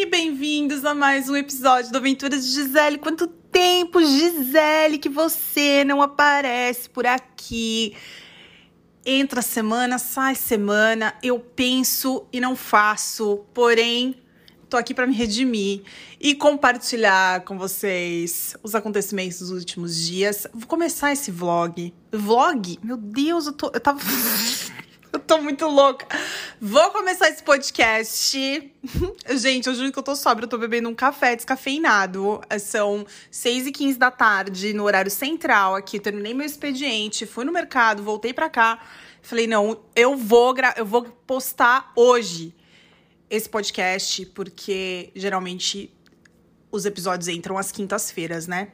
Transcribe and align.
e 0.00 0.06
bem-vindos 0.06 0.84
a 0.84 0.94
mais 0.94 1.28
um 1.28 1.34
episódio 1.34 1.90
do 1.90 1.98
Aventuras 1.98 2.46
de 2.46 2.52
Gisele. 2.52 2.98
Quanto 2.98 3.26
tempo, 3.26 4.00
Gisele, 4.00 4.96
que 4.96 5.08
você 5.08 5.82
não 5.82 6.00
aparece 6.00 6.88
por 6.88 7.04
aqui? 7.04 7.96
Entra 9.04 9.42
semana, 9.42 9.98
sai 9.98 10.36
semana, 10.36 11.16
eu 11.20 11.40
penso 11.40 12.24
e 12.32 12.38
não 12.38 12.54
faço, 12.54 13.44
porém 13.52 14.14
tô 14.70 14.76
aqui 14.76 14.94
para 14.94 15.04
me 15.04 15.14
redimir 15.14 15.82
e 16.20 16.32
compartilhar 16.32 17.40
com 17.40 17.58
vocês 17.58 18.54
os 18.62 18.76
acontecimentos 18.76 19.40
dos 19.40 19.50
últimos 19.50 19.96
dias. 19.96 20.46
Vou 20.54 20.68
começar 20.68 21.12
esse 21.12 21.32
vlog. 21.32 21.92
Vlog? 22.12 22.78
Meu 22.84 22.96
Deus, 22.96 23.46
eu 23.46 23.52
tô 23.52 23.72
eu 23.74 23.80
tava 23.80 23.98
Eu 25.12 25.20
tô 25.20 25.38
muito 25.38 25.66
louca. 25.66 26.06
Vou 26.60 26.90
começar 26.90 27.28
esse 27.28 27.42
podcast. 27.42 28.36
Gente, 29.36 29.66
eu 29.66 29.74
juro 29.74 29.92
que 29.92 29.98
eu 29.98 30.02
tô 30.02 30.14
sóbria. 30.14 30.44
Eu 30.44 30.48
tô 30.48 30.58
bebendo 30.58 30.88
um 30.88 30.94
café 30.94 31.34
descafeinado. 31.34 32.40
São 32.60 33.06
6 33.30 33.66
e 33.68 33.72
15 33.72 33.98
da 33.98 34.10
tarde, 34.10 34.72
no 34.72 34.84
horário 34.84 35.10
central 35.10 35.74
aqui. 35.74 35.98
Terminei 35.98 36.34
meu 36.34 36.46
expediente, 36.46 37.26
fui 37.26 37.44
no 37.44 37.52
mercado, 37.52 38.02
voltei 38.02 38.32
pra 38.32 38.48
cá. 38.48 38.80
Falei, 39.22 39.46
não, 39.46 39.80
eu 39.94 40.16
vou, 40.16 40.54
eu 40.76 40.86
vou 40.86 41.04
postar 41.26 41.92
hoje 41.96 42.54
esse 43.28 43.48
podcast, 43.48 44.24
porque 44.26 45.10
geralmente 45.14 45.92
os 46.70 46.86
episódios 46.86 47.28
entram 47.28 47.58
às 47.58 47.72
quintas-feiras, 47.72 48.46
né? 48.46 48.68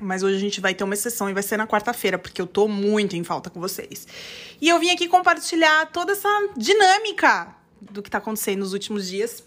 Mas 0.00 0.22
hoje 0.22 0.36
a 0.36 0.40
gente 0.40 0.60
vai 0.60 0.74
ter 0.74 0.84
uma 0.84 0.94
exceção 0.94 1.30
e 1.30 1.32
vai 1.32 1.42
ser 1.42 1.56
na 1.56 1.66
quarta-feira, 1.66 2.18
porque 2.18 2.40
eu 2.40 2.46
tô 2.46 2.68
muito 2.68 3.16
em 3.16 3.24
falta 3.24 3.48
com 3.48 3.60
vocês. 3.60 4.06
E 4.60 4.68
eu 4.68 4.78
vim 4.78 4.90
aqui 4.90 5.08
compartilhar 5.08 5.86
toda 5.86 6.12
essa 6.12 6.28
dinâmica 6.56 7.54
do 7.80 8.02
que 8.02 8.10
tá 8.10 8.18
acontecendo 8.18 8.60
nos 8.60 8.72
últimos 8.72 9.08
dias. 9.08 9.42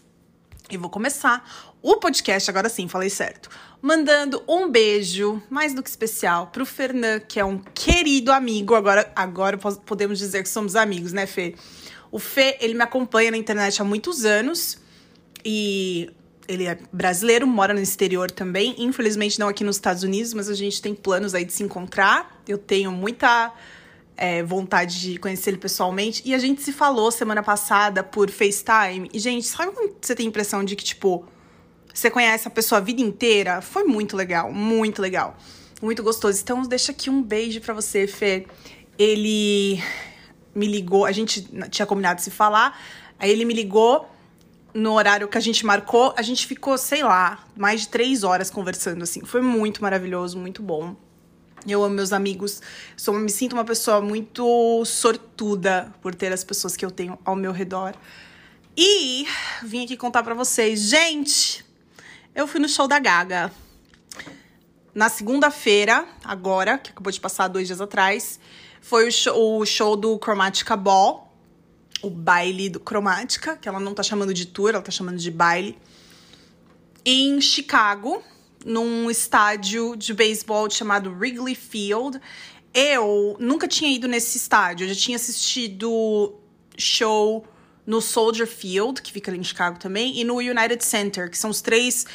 E 0.69 0.77
vou 0.77 0.89
começar 0.89 1.73
o 1.81 1.97
podcast, 1.97 2.49
agora 2.49 2.69
sim, 2.69 2.87
falei 2.87 3.09
certo. 3.09 3.49
Mandando 3.81 4.43
um 4.47 4.69
beijo, 4.69 5.41
mais 5.49 5.73
do 5.73 5.81
que 5.81 5.89
especial, 5.89 6.47
pro 6.47 6.65
Fernan, 6.65 7.19
que 7.21 7.39
é 7.39 7.45
um 7.45 7.57
querido 7.57 8.31
amigo. 8.31 8.75
Agora, 8.75 9.11
agora 9.15 9.57
podemos 9.57 10.19
dizer 10.19 10.43
que 10.43 10.49
somos 10.49 10.75
amigos, 10.75 11.13
né, 11.13 11.25
Fê? 11.25 11.55
O 12.11 12.19
Fê, 12.19 12.57
ele 12.59 12.73
me 12.73 12.83
acompanha 12.83 13.31
na 13.31 13.37
internet 13.37 13.81
há 13.81 13.85
muitos 13.85 14.25
anos. 14.25 14.77
E 15.43 16.11
ele 16.49 16.65
é 16.65 16.79
brasileiro, 16.91 17.45
mora 17.45 17.75
no 17.75 17.79
exterior 17.79 18.31
também. 18.31 18.73
Infelizmente 18.79 19.39
não 19.39 19.47
aqui 19.47 19.63
nos 19.63 19.75
Estados 19.75 20.01
Unidos, 20.01 20.33
mas 20.33 20.49
a 20.49 20.55
gente 20.55 20.81
tem 20.81 20.95
planos 20.95 21.35
aí 21.35 21.45
de 21.45 21.53
se 21.53 21.61
encontrar. 21.61 22.41
Eu 22.47 22.57
tenho 22.57 22.91
muita 22.91 23.53
é, 24.17 24.41
vontade 24.41 24.99
de 24.99 25.19
conhecer 25.19 25.51
ele 25.51 25.59
pessoalmente. 25.59 26.23
E 26.25 26.33
a 26.33 26.39
gente 26.39 26.63
se 26.63 26.73
falou 26.73 27.11
semana 27.11 27.43
passada 27.43 28.03
por 28.03 28.31
FaceTime. 28.31 29.07
E, 29.13 29.19
gente, 29.19 29.45
sabe 29.45 29.71
quando 29.73 29.95
você 30.01 30.15
tem 30.15 30.25
a 30.25 30.29
impressão 30.29 30.63
de 30.63 30.75
que, 30.75 30.83
tipo, 30.83 31.23
você 31.93 32.09
conhece 32.09 32.47
a 32.47 32.51
pessoa 32.51 32.79
a 32.79 32.81
vida 32.81 33.01
inteira? 33.01 33.61
Foi 33.61 33.83
muito 33.83 34.17
legal, 34.17 34.51
muito 34.51 35.03
legal. 35.03 35.37
Muito 35.79 36.01
gostoso. 36.01 36.41
Então, 36.41 36.63
deixa 36.63 36.91
aqui 36.91 37.11
um 37.11 37.21
beijo 37.21 37.61
para 37.61 37.75
você, 37.75 38.07
Fê. 38.07 38.47
Ele 38.97 39.79
me 40.55 40.65
ligou, 40.65 41.05
a 41.05 41.11
gente 41.11 41.47
tinha 41.69 41.85
combinado 41.85 42.17
de 42.17 42.23
se 42.23 42.31
falar. 42.31 42.75
Aí 43.19 43.29
ele 43.29 43.45
me 43.45 43.53
ligou 43.53 44.09
no 44.73 44.93
horário 44.93 45.27
que 45.27 45.37
a 45.37 45.41
gente 45.41 45.65
marcou, 45.65 46.13
a 46.17 46.21
gente 46.21 46.45
ficou, 46.45 46.77
sei 46.77 47.03
lá, 47.03 47.45
mais 47.55 47.81
de 47.81 47.89
três 47.89 48.23
horas 48.23 48.49
conversando, 48.49 49.03
assim. 49.03 49.23
Foi 49.25 49.41
muito 49.41 49.81
maravilhoso, 49.81 50.37
muito 50.37 50.61
bom. 50.61 50.95
Eu 51.67 51.83
amo 51.83 51.95
meus 51.95 52.13
amigos, 52.13 52.61
sou, 52.95 53.13
me 53.13 53.29
sinto 53.29 53.53
uma 53.53 53.65
pessoa 53.65 53.99
muito 53.99 54.83
sortuda 54.85 55.93
por 56.01 56.15
ter 56.15 56.31
as 56.31 56.43
pessoas 56.43 56.77
que 56.77 56.85
eu 56.85 56.91
tenho 56.91 57.19
ao 57.25 57.35
meu 57.35 57.51
redor. 57.51 57.95
E 58.77 59.27
vim 59.63 59.83
aqui 59.83 59.97
contar 59.97 60.23
para 60.23 60.33
vocês, 60.33 60.79
gente, 60.79 61.65
eu 62.33 62.47
fui 62.47 62.61
no 62.61 62.69
show 62.69 62.87
da 62.87 62.97
Gaga. 62.97 63.51
Na 64.95 65.09
segunda-feira, 65.09 66.05
agora, 66.23 66.77
que 66.77 66.91
acabou 66.91 67.11
de 67.11 67.19
passar 67.19 67.47
dois 67.47 67.67
dias 67.67 67.81
atrás, 67.81 68.39
foi 68.81 69.07
o 69.07 69.11
show, 69.11 69.59
o 69.59 69.65
show 69.65 69.95
do 69.97 70.17
Chromatica 70.17 70.77
Ball, 70.77 71.28
o 72.01 72.09
baile 72.09 72.69
do 72.69 72.79
Cromática, 72.79 73.57
que 73.57 73.67
ela 73.67 73.79
não 73.79 73.93
tá 73.93 74.03
chamando 74.03 74.33
de 74.33 74.45
tour, 74.45 74.69
ela 74.69 74.81
tá 74.81 74.91
chamando 74.91 75.17
de 75.17 75.31
baile, 75.31 75.77
em 77.05 77.39
Chicago, 77.41 78.21
num 78.65 79.09
estádio 79.09 79.95
de 79.95 80.13
beisebol 80.13 80.69
chamado 80.69 81.11
Wrigley 81.11 81.55
Field. 81.55 82.19
Eu 82.73 83.35
nunca 83.39 83.67
tinha 83.67 83.93
ido 83.93 84.07
nesse 84.07 84.37
estádio, 84.37 84.85
eu 84.85 84.93
já 84.93 84.99
tinha 84.99 85.15
assistido 85.15 86.35
show 86.77 87.45
no 87.85 88.01
Soldier 88.01 88.47
Field, 88.47 89.01
que 89.01 89.11
fica 89.11 89.31
ali 89.31 89.39
em 89.39 89.43
Chicago 89.43 89.79
também, 89.79 90.19
e 90.19 90.23
no 90.23 90.35
United 90.37 90.83
Center, 90.83 91.29
que 91.29 91.37
são 91.37 91.49
os 91.49 91.61
três 91.61 92.05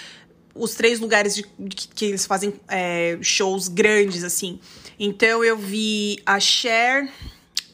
os 0.55 0.75
três 0.75 1.01
lugares 1.01 1.35
de, 1.35 1.43
que, 1.43 1.89
que 1.89 2.05
eles 2.05 2.25
fazem 2.27 2.55
é, 2.69 3.19
shows 3.21 3.67
grandes, 3.67 4.23
assim. 4.23 4.61
Então 4.99 5.43
eu 5.43 5.57
vi 5.57 6.23
a 6.25 6.39
Cher 6.39 7.11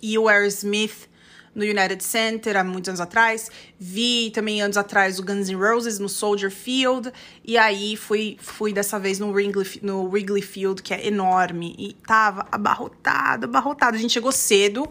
e 0.00 0.16
o 0.16 0.28
Aerosmith 0.28 1.09
no 1.54 1.64
United 1.64 2.02
Center 2.02 2.56
há 2.56 2.64
muitos 2.64 2.88
anos 2.88 3.00
atrás. 3.00 3.50
Vi 3.78 4.30
também 4.30 4.62
anos 4.62 4.76
atrás 4.76 5.18
o 5.18 5.24
Guns 5.24 5.48
N' 5.48 5.56
Roses 5.56 5.98
no 5.98 6.08
Soldier 6.08 6.50
Field. 6.50 7.12
E 7.44 7.58
aí 7.58 7.96
fui, 7.96 8.36
fui 8.40 8.72
dessa 8.72 8.98
vez 8.98 9.18
no 9.18 9.30
Wrigley, 9.30 9.66
no 9.82 10.04
Wrigley 10.04 10.42
Field, 10.42 10.82
que 10.82 10.94
é 10.94 11.06
enorme. 11.06 11.74
E 11.78 11.94
tava 12.06 12.46
abarrotado, 12.50 13.46
abarrotado. 13.46 13.96
A 13.96 14.00
gente 14.00 14.12
chegou 14.12 14.32
cedo. 14.32 14.88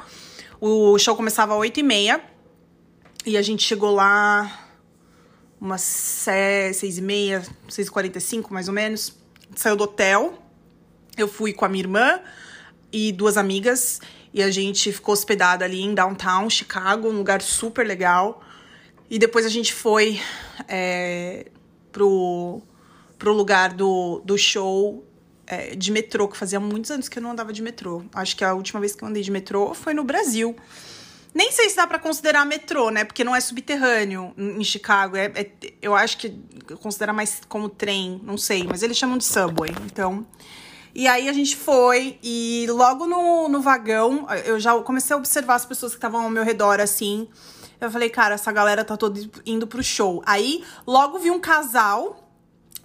O 0.60 0.98
show 1.00 1.16
começava 1.16 1.54
às 1.54 1.60
8h30. 1.62 2.22
E 3.26 3.38
a 3.38 3.42
gente 3.42 3.64
chegou 3.64 3.94
lá 3.94 4.68
umas 5.60 5.82
6h30, 5.82 7.50
6h45 7.70 8.50
mais 8.50 8.68
ou 8.68 8.74
menos. 8.74 9.14
Saiu 9.56 9.76
do 9.76 9.84
hotel. 9.84 10.42
Eu 11.18 11.28
fui 11.28 11.54
com 11.54 11.66
a 11.66 11.70
minha 11.70 11.84
irmã 11.84 12.20
e 12.92 13.12
duas 13.12 13.38
amigas. 13.38 14.00
E 14.34 14.44
a 14.44 14.52
gente 14.52 14.92
ficou 14.92 15.14
hospedada 15.14 15.66
ali 15.66 15.82
em 15.82 15.94
downtown 15.94 16.50
Chicago, 16.50 17.10
um 17.10 17.18
lugar 17.18 17.42
super 17.42 17.86
legal. 17.86 18.44
E 19.10 19.18
depois 19.18 19.46
a 19.46 19.50
gente 19.50 19.74
foi 19.74 20.22
é, 20.68 21.48
pro, 21.92 22.62
pro 23.18 23.34
lugar 23.34 23.74
do, 23.74 24.22
do 24.24 24.38
show 24.38 25.04
é, 25.48 25.76
de 25.76 25.92
metrô, 25.92 26.28
que 26.28 26.38
fazia 26.38 26.60
muitos 26.60 26.92
anos 26.92 27.10
que 27.10 27.18
eu 27.18 27.24
não 27.24 27.32
andava 27.32 27.52
de 27.52 27.62
metrô. 27.62 28.04
Acho 28.14 28.36
que 28.36 28.44
a 28.44 28.54
última 28.54 28.80
vez 28.80 28.94
que 28.94 29.04
eu 29.04 29.08
andei 29.08 29.24
de 29.24 29.32
metrô 29.32 29.74
foi 29.74 29.96
no 29.96 30.04
Brasil. 30.04 30.56
Nem 31.34 31.52
sei 31.52 31.70
se 31.70 31.76
dá 31.76 31.86
para 31.86 32.00
considerar 32.00 32.46
metrô, 32.46 32.90
né? 32.90 33.04
Porque 33.04 33.24
não 33.24 33.36
é 33.36 33.40
subterrâneo 33.40 34.34
em 34.38 34.64
Chicago. 34.64 35.16
É, 35.16 35.26
é, 35.26 35.52
eu 35.82 35.96
acho 35.96 36.18
que 36.18 36.36
considera 36.82 37.14
mais 37.14 37.42
como 37.48 37.68
trem, 37.68 38.20
não 38.24 38.38
sei. 38.38 38.64
Mas 38.64 38.84
eles 38.84 38.98
chamam 38.98 39.18
de 39.18 39.26
subway. 39.26 39.72
Então, 39.86 40.26
e 40.94 41.08
aí 41.08 41.30
a 41.30 41.34
gente 41.34 41.56
foi 41.56 42.18
e 42.24 42.66
logo 42.70 43.06
no, 43.06 43.48
no 43.48 43.62
vagão, 43.62 44.28
eu 44.46 44.60
já 44.60 44.78
comecei 44.80 45.14
a 45.14 45.18
observar 45.18 45.56
as 45.56 45.66
pessoas 45.66 45.92
que 45.92 45.98
estavam 45.98 46.24
ao 46.24 46.30
meu 46.30 46.44
redor, 46.44 46.80
assim. 46.80 47.28
Eu 47.80 47.90
falei, 47.90 48.10
cara, 48.10 48.36
essa 48.36 48.52
galera 48.52 48.84
tá 48.84 48.98
toda 48.98 49.20
indo 49.46 49.66
pro 49.66 49.84
show. 49.84 50.22
Aí 50.26 50.64
logo 50.86 51.20
vi 51.20 51.32
um 51.32 51.40
casal, 51.40 52.30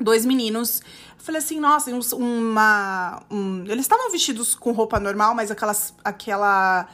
dois 0.00 0.24
meninos. 0.24 0.80
Eu 1.18 1.24
falei 1.24 1.40
assim, 1.40 1.58
nossa, 1.58 1.90
uma. 2.14 3.22
Um, 3.30 3.64
eles 3.66 3.80
estavam 3.86 4.10
vestidos 4.12 4.54
com 4.54 4.72
roupa 4.72 5.00
normal, 5.00 5.34
mas 5.34 5.50
aquelas, 5.50 5.94
aquela, 6.04 6.86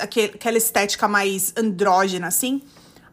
aquela 0.00 0.56
estética 0.56 1.06
mais 1.06 1.52
andrógena, 1.56 2.28
assim. 2.28 2.62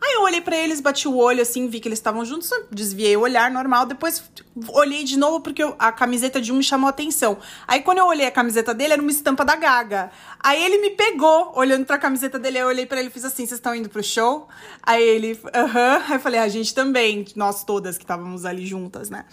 Aí 0.01 0.13
eu 0.13 0.21
olhei 0.21 0.41
para 0.41 0.55
eles, 0.55 0.81
bati 0.81 1.07
o 1.07 1.17
olho 1.17 1.41
assim, 1.41 1.67
vi 1.67 1.79
que 1.79 1.87
eles 1.87 1.99
estavam 1.99 2.23
juntos, 2.25 2.49
desviei 2.71 3.15
o 3.15 3.21
olhar 3.21 3.49
normal, 3.49 3.85
depois 3.85 4.23
olhei 4.69 5.03
de 5.03 5.17
novo 5.17 5.41
porque 5.41 5.61
a 5.79 5.91
camiseta 5.91 6.41
de 6.41 6.51
um 6.51 6.57
me 6.57 6.63
chamou 6.63 6.87
a 6.87 6.89
atenção. 6.89 7.37
Aí 7.67 7.81
quando 7.81 7.99
eu 7.99 8.05
olhei 8.05 8.25
a 8.25 8.31
camiseta 8.31 8.73
dele, 8.73 8.93
era 8.93 9.01
uma 9.01 9.11
estampa 9.11 9.43
da 9.43 9.55
Gaga. 9.55 10.11
Aí 10.39 10.63
ele 10.63 10.79
me 10.79 10.91
pegou, 10.91 11.53
olhando 11.55 11.85
pra 11.85 11.97
camiseta 11.97 12.37
dele, 12.37 12.59
eu 12.59 12.67
olhei 12.67 12.85
para 12.85 12.99
ele 12.99 13.09
e 13.09 13.11
fiz 13.11 13.25
assim: 13.25 13.45
"Vocês 13.45 13.57
estão 13.57 13.73
indo 13.73 13.89
pro 13.89 14.03
show?" 14.03 14.47
Aí 14.83 15.03
ele, 15.03 15.39
aham. 15.53 16.03
Aí 16.07 16.13
eu 16.15 16.19
falei: 16.19 16.39
"A 16.39 16.47
gente 16.47 16.73
também, 16.73 17.25
nós 17.35 17.63
todas 17.63 17.97
que 17.97 18.03
estávamos 18.03 18.45
ali 18.45 18.65
juntas, 18.65 19.09
né?" 19.09 19.25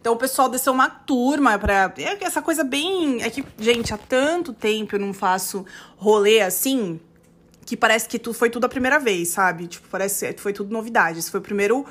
Então 0.00 0.14
o 0.14 0.16
pessoal 0.16 0.48
desceu 0.48 0.72
uma 0.72 0.88
turma 0.88 1.58
pra. 1.58 1.92
É 1.98 2.24
essa 2.24 2.40
coisa 2.40 2.62
bem. 2.62 3.22
É 3.22 3.30
que, 3.30 3.44
gente, 3.58 3.92
há 3.92 3.98
tanto 3.98 4.52
tempo 4.52 4.94
eu 4.94 5.00
não 5.00 5.12
faço 5.12 5.66
rolê 5.96 6.40
assim 6.40 7.00
que 7.66 7.76
parece 7.76 8.08
que 8.08 8.18
tu, 8.18 8.32
foi 8.32 8.48
tudo 8.48 8.64
a 8.64 8.68
primeira 8.68 8.98
vez, 9.00 9.28
sabe? 9.28 9.66
Tipo, 9.66 9.88
parece 9.88 10.32
que 10.32 10.40
foi 10.40 10.52
tudo 10.52 10.72
novidade. 10.72 11.18
Esse 11.18 11.30
foi 11.30 11.40
o 11.40 11.42
primeiro 11.42 11.84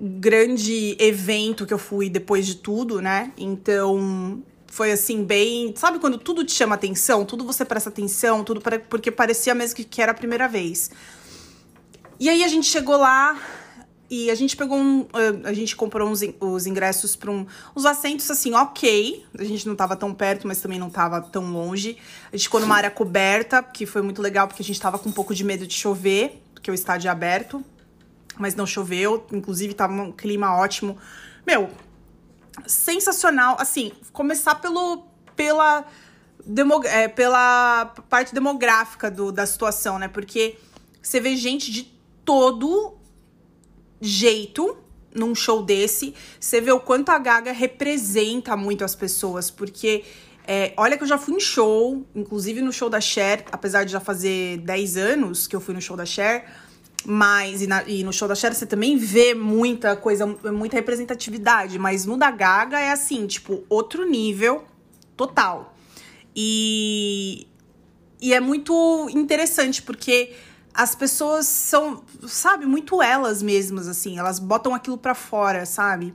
grande 0.00 0.96
evento 0.98 1.66
que 1.66 1.74
eu 1.74 1.78
fui 1.78 2.08
depois 2.08 2.46
de 2.46 2.56
tudo, 2.56 3.00
né? 3.02 3.30
Então, 3.36 4.42
foi 4.66 4.90
assim, 4.90 5.22
bem. 5.22 5.74
Sabe 5.76 5.98
quando 5.98 6.16
tudo 6.16 6.42
te 6.44 6.52
chama 6.52 6.74
atenção? 6.74 7.26
Tudo 7.26 7.44
você 7.44 7.62
presta 7.62 7.90
atenção, 7.90 8.42
tudo 8.42 8.62
porque 8.88 9.10
parecia 9.10 9.54
mesmo 9.54 9.76
que, 9.76 9.84
que 9.84 10.00
era 10.00 10.12
a 10.12 10.14
primeira 10.14 10.48
vez. 10.48 10.90
E 12.18 12.30
aí 12.30 12.42
a 12.42 12.48
gente 12.48 12.66
chegou 12.66 12.96
lá, 12.96 13.38
e 14.14 14.30
a 14.30 14.34
gente 14.34 14.54
pegou 14.54 14.76
um. 14.76 15.06
A 15.42 15.54
gente 15.54 15.74
comprou 15.74 16.06
uns, 16.06 16.20
os 16.38 16.66
ingressos 16.66 17.16
para 17.16 17.30
um. 17.30 17.46
Os 17.74 17.86
assentos, 17.86 18.30
assim, 18.30 18.52
ok. 18.52 19.24
A 19.38 19.42
gente 19.42 19.66
não 19.66 19.74
tava 19.74 19.96
tão 19.96 20.12
perto, 20.12 20.46
mas 20.46 20.60
também 20.60 20.78
não 20.78 20.90
tava 20.90 21.18
tão 21.22 21.50
longe. 21.50 21.96
A 22.30 22.36
gente 22.36 22.44
ficou 22.44 22.60
numa 22.60 22.76
área 22.76 22.90
coberta, 22.90 23.62
que 23.62 23.86
foi 23.86 24.02
muito 24.02 24.20
legal, 24.20 24.46
porque 24.46 24.60
a 24.62 24.64
gente 24.66 24.78
tava 24.78 24.98
com 24.98 25.08
um 25.08 25.12
pouco 25.12 25.34
de 25.34 25.42
medo 25.42 25.66
de 25.66 25.72
chover, 25.72 26.42
porque 26.52 26.70
o 26.70 26.74
estádio 26.74 27.08
é 27.08 27.10
aberto. 27.10 27.64
mas 28.38 28.54
não 28.54 28.66
choveu. 28.66 29.26
Inclusive, 29.32 29.72
tava 29.72 29.94
um 29.94 30.12
clima 30.12 30.56
ótimo. 30.56 30.98
Meu, 31.46 31.70
sensacional. 32.66 33.56
Assim, 33.58 33.92
começar 34.12 34.56
pelo, 34.56 35.06
pela, 35.34 35.86
demo, 36.44 36.84
é, 36.84 37.08
pela 37.08 37.86
parte 38.10 38.34
demográfica 38.34 39.10
do, 39.10 39.32
da 39.32 39.46
situação, 39.46 39.98
né? 39.98 40.06
Porque 40.06 40.58
você 41.00 41.18
vê 41.18 41.34
gente 41.34 41.72
de 41.72 41.90
todo 42.26 43.00
jeito 44.02 44.76
num 45.14 45.34
show 45.34 45.62
desse. 45.62 46.14
Você 46.38 46.60
vê 46.60 46.72
o 46.72 46.80
quanto 46.80 47.10
a 47.10 47.18
Gaga 47.18 47.52
representa 47.52 48.56
muito 48.56 48.84
as 48.84 48.94
pessoas, 48.94 49.50
porque 49.50 50.04
é, 50.46 50.72
olha 50.76 50.96
que 50.96 51.04
eu 51.04 51.08
já 51.08 51.18
fui 51.18 51.34
em 51.34 51.40
show, 51.40 52.04
inclusive 52.14 52.60
no 52.60 52.72
show 52.72 52.90
da 52.90 53.00
Cher, 53.00 53.44
apesar 53.52 53.84
de 53.84 53.92
já 53.92 54.00
fazer 54.00 54.58
10 54.58 54.96
anos 54.96 55.46
que 55.46 55.54
eu 55.54 55.60
fui 55.60 55.74
no 55.74 55.80
show 55.80 55.96
da 55.96 56.04
Cher. 56.04 56.46
Mas, 57.04 57.62
e, 57.62 57.66
na, 57.66 57.82
e, 57.84 58.04
no 58.04 58.12
show 58.12 58.28
da 58.28 58.34
Cher 58.34 58.54
você 58.54 58.64
também 58.64 58.96
vê 58.96 59.34
muita 59.34 59.96
coisa, 59.96 60.26
muita 60.26 60.76
representatividade. 60.76 61.78
Mas 61.78 62.06
no 62.06 62.16
da 62.16 62.30
Gaga 62.30 62.80
é 62.80 62.90
assim, 62.90 63.26
tipo, 63.26 63.64
outro 63.68 64.08
nível 64.08 64.64
total. 65.16 65.74
E, 66.34 67.46
e 68.20 68.32
é 68.32 68.40
muito 68.40 69.08
interessante, 69.10 69.82
porque 69.82 70.32
as 70.74 70.94
pessoas 70.94 71.46
são, 71.46 72.02
sabe, 72.26 72.66
muito 72.66 73.02
elas 73.02 73.42
mesmas, 73.42 73.88
assim. 73.88 74.18
Elas 74.18 74.38
botam 74.38 74.74
aquilo 74.74 74.96
pra 74.96 75.14
fora, 75.14 75.66
sabe? 75.66 76.14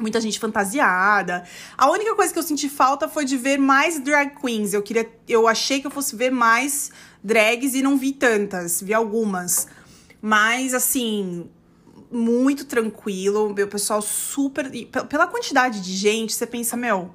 Muita 0.00 0.20
gente 0.20 0.40
fantasiada. 0.40 1.44
A 1.78 1.88
única 1.90 2.14
coisa 2.16 2.32
que 2.32 2.38
eu 2.38 2.42
senti 2.42 2.68
falta 2.68 3.08
foi 3.08 3.24
de 3.24 3.36
ver 3.36 3.58
mais 3.58 4.00
drag 4.00 4.34
queens. 4.40 4.74
Eu 4.74 4.82
queria, 4.82 5.08
eu 5.28 5.46
achei 5.46 5.80
que 5.80 5.86
eu 5.86 5.90
fosse 5.90 6.16
ver 6.16 6.30
mais 6.30 6.90
drags 7.22 7.74
e 7.74 7.82
não 7.82 7.96
vi 7.96 8.12
tantas, 8.12 8.80
vi 8.80 8.92
algumas. 8.92 9.68
Mas, 10.20 10.74
assim, 10.74 11.48
muito 12.10 12.64
tranquilo. 12.64 13.54
Meu 13.54 13.68
pessoal 13.68 14.02
super. 14.02 14.68
Pela 15.08 15.28
quantidade 15.28 15.80
de 15.80 15.92
gente, 15.94 16.32
você 16.32 16.46
pensa, 16.46 16.76
meu, 16.76 17.14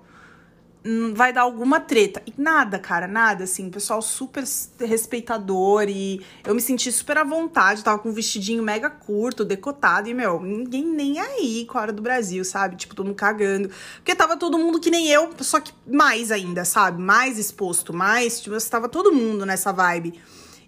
vai 1.14 1.34
dar 1.34 1.42
alguma 1.42 1.80
treta. 1.80 2.22
E 2.26 2.34
nada, 2.38 2.80
cara, 2.80 3.08
nada, 3.08 3.44
assim, 3.44 3.70
pessoal 3.70 4.02
super 4.02 4.44
respeitador 4.80 5.86
e 5.90 6.22
eu 6.46 6.56
me 6.56 6.62
senti 6.62 6.92
super 6.92 7.18
à 7.18 7.24
vontade, 7.24 7.84
tava 7.84 8.00
com 8.00 8.10
um 8.10 8.14
vestidinho 8.14 8.64
mega 8.64 8.90
curto, 8.90 9.44
decotado 9.44 10.08
e, 10.08 10.14
meu, 10.14 10.42
ninguém 10.42 10.86
nem 10.86 11.20
aí 11.20 11.66
com 11.66 11.78
a 11.78 11.82
hora 11.82 11.94
do 11.94 12.02
Brasil, 12.02 12.44
sabe? 12.46 12.76
Tipo, 12.78 12.96
todo 12.96 13.08
mundo 13.08 13.16
cagando. 13.16 13.70
Porque 13.98 14.16
tava 14.16 14.38
todo 14.38 14.58
mundo 14.58 14.80
que 14.80 14.90
nem 14.90 15.10
eu, 15.10 15.30
só 15.40 15.60
que 15.60 15.74
mais 15.86 16.32
ainda, 16.32 16.64
sabe? 16.64 17.02
Mais 17.02 17.38
exposto, 17.38 17.94
mais, 17.94 18.40
tipo, 18.40 18.56
tava 18.70 18.88
todo 18.88 19.12
mundo 19.12 19.46
nessa 19.46 19.72
vibe. 19.74 20.20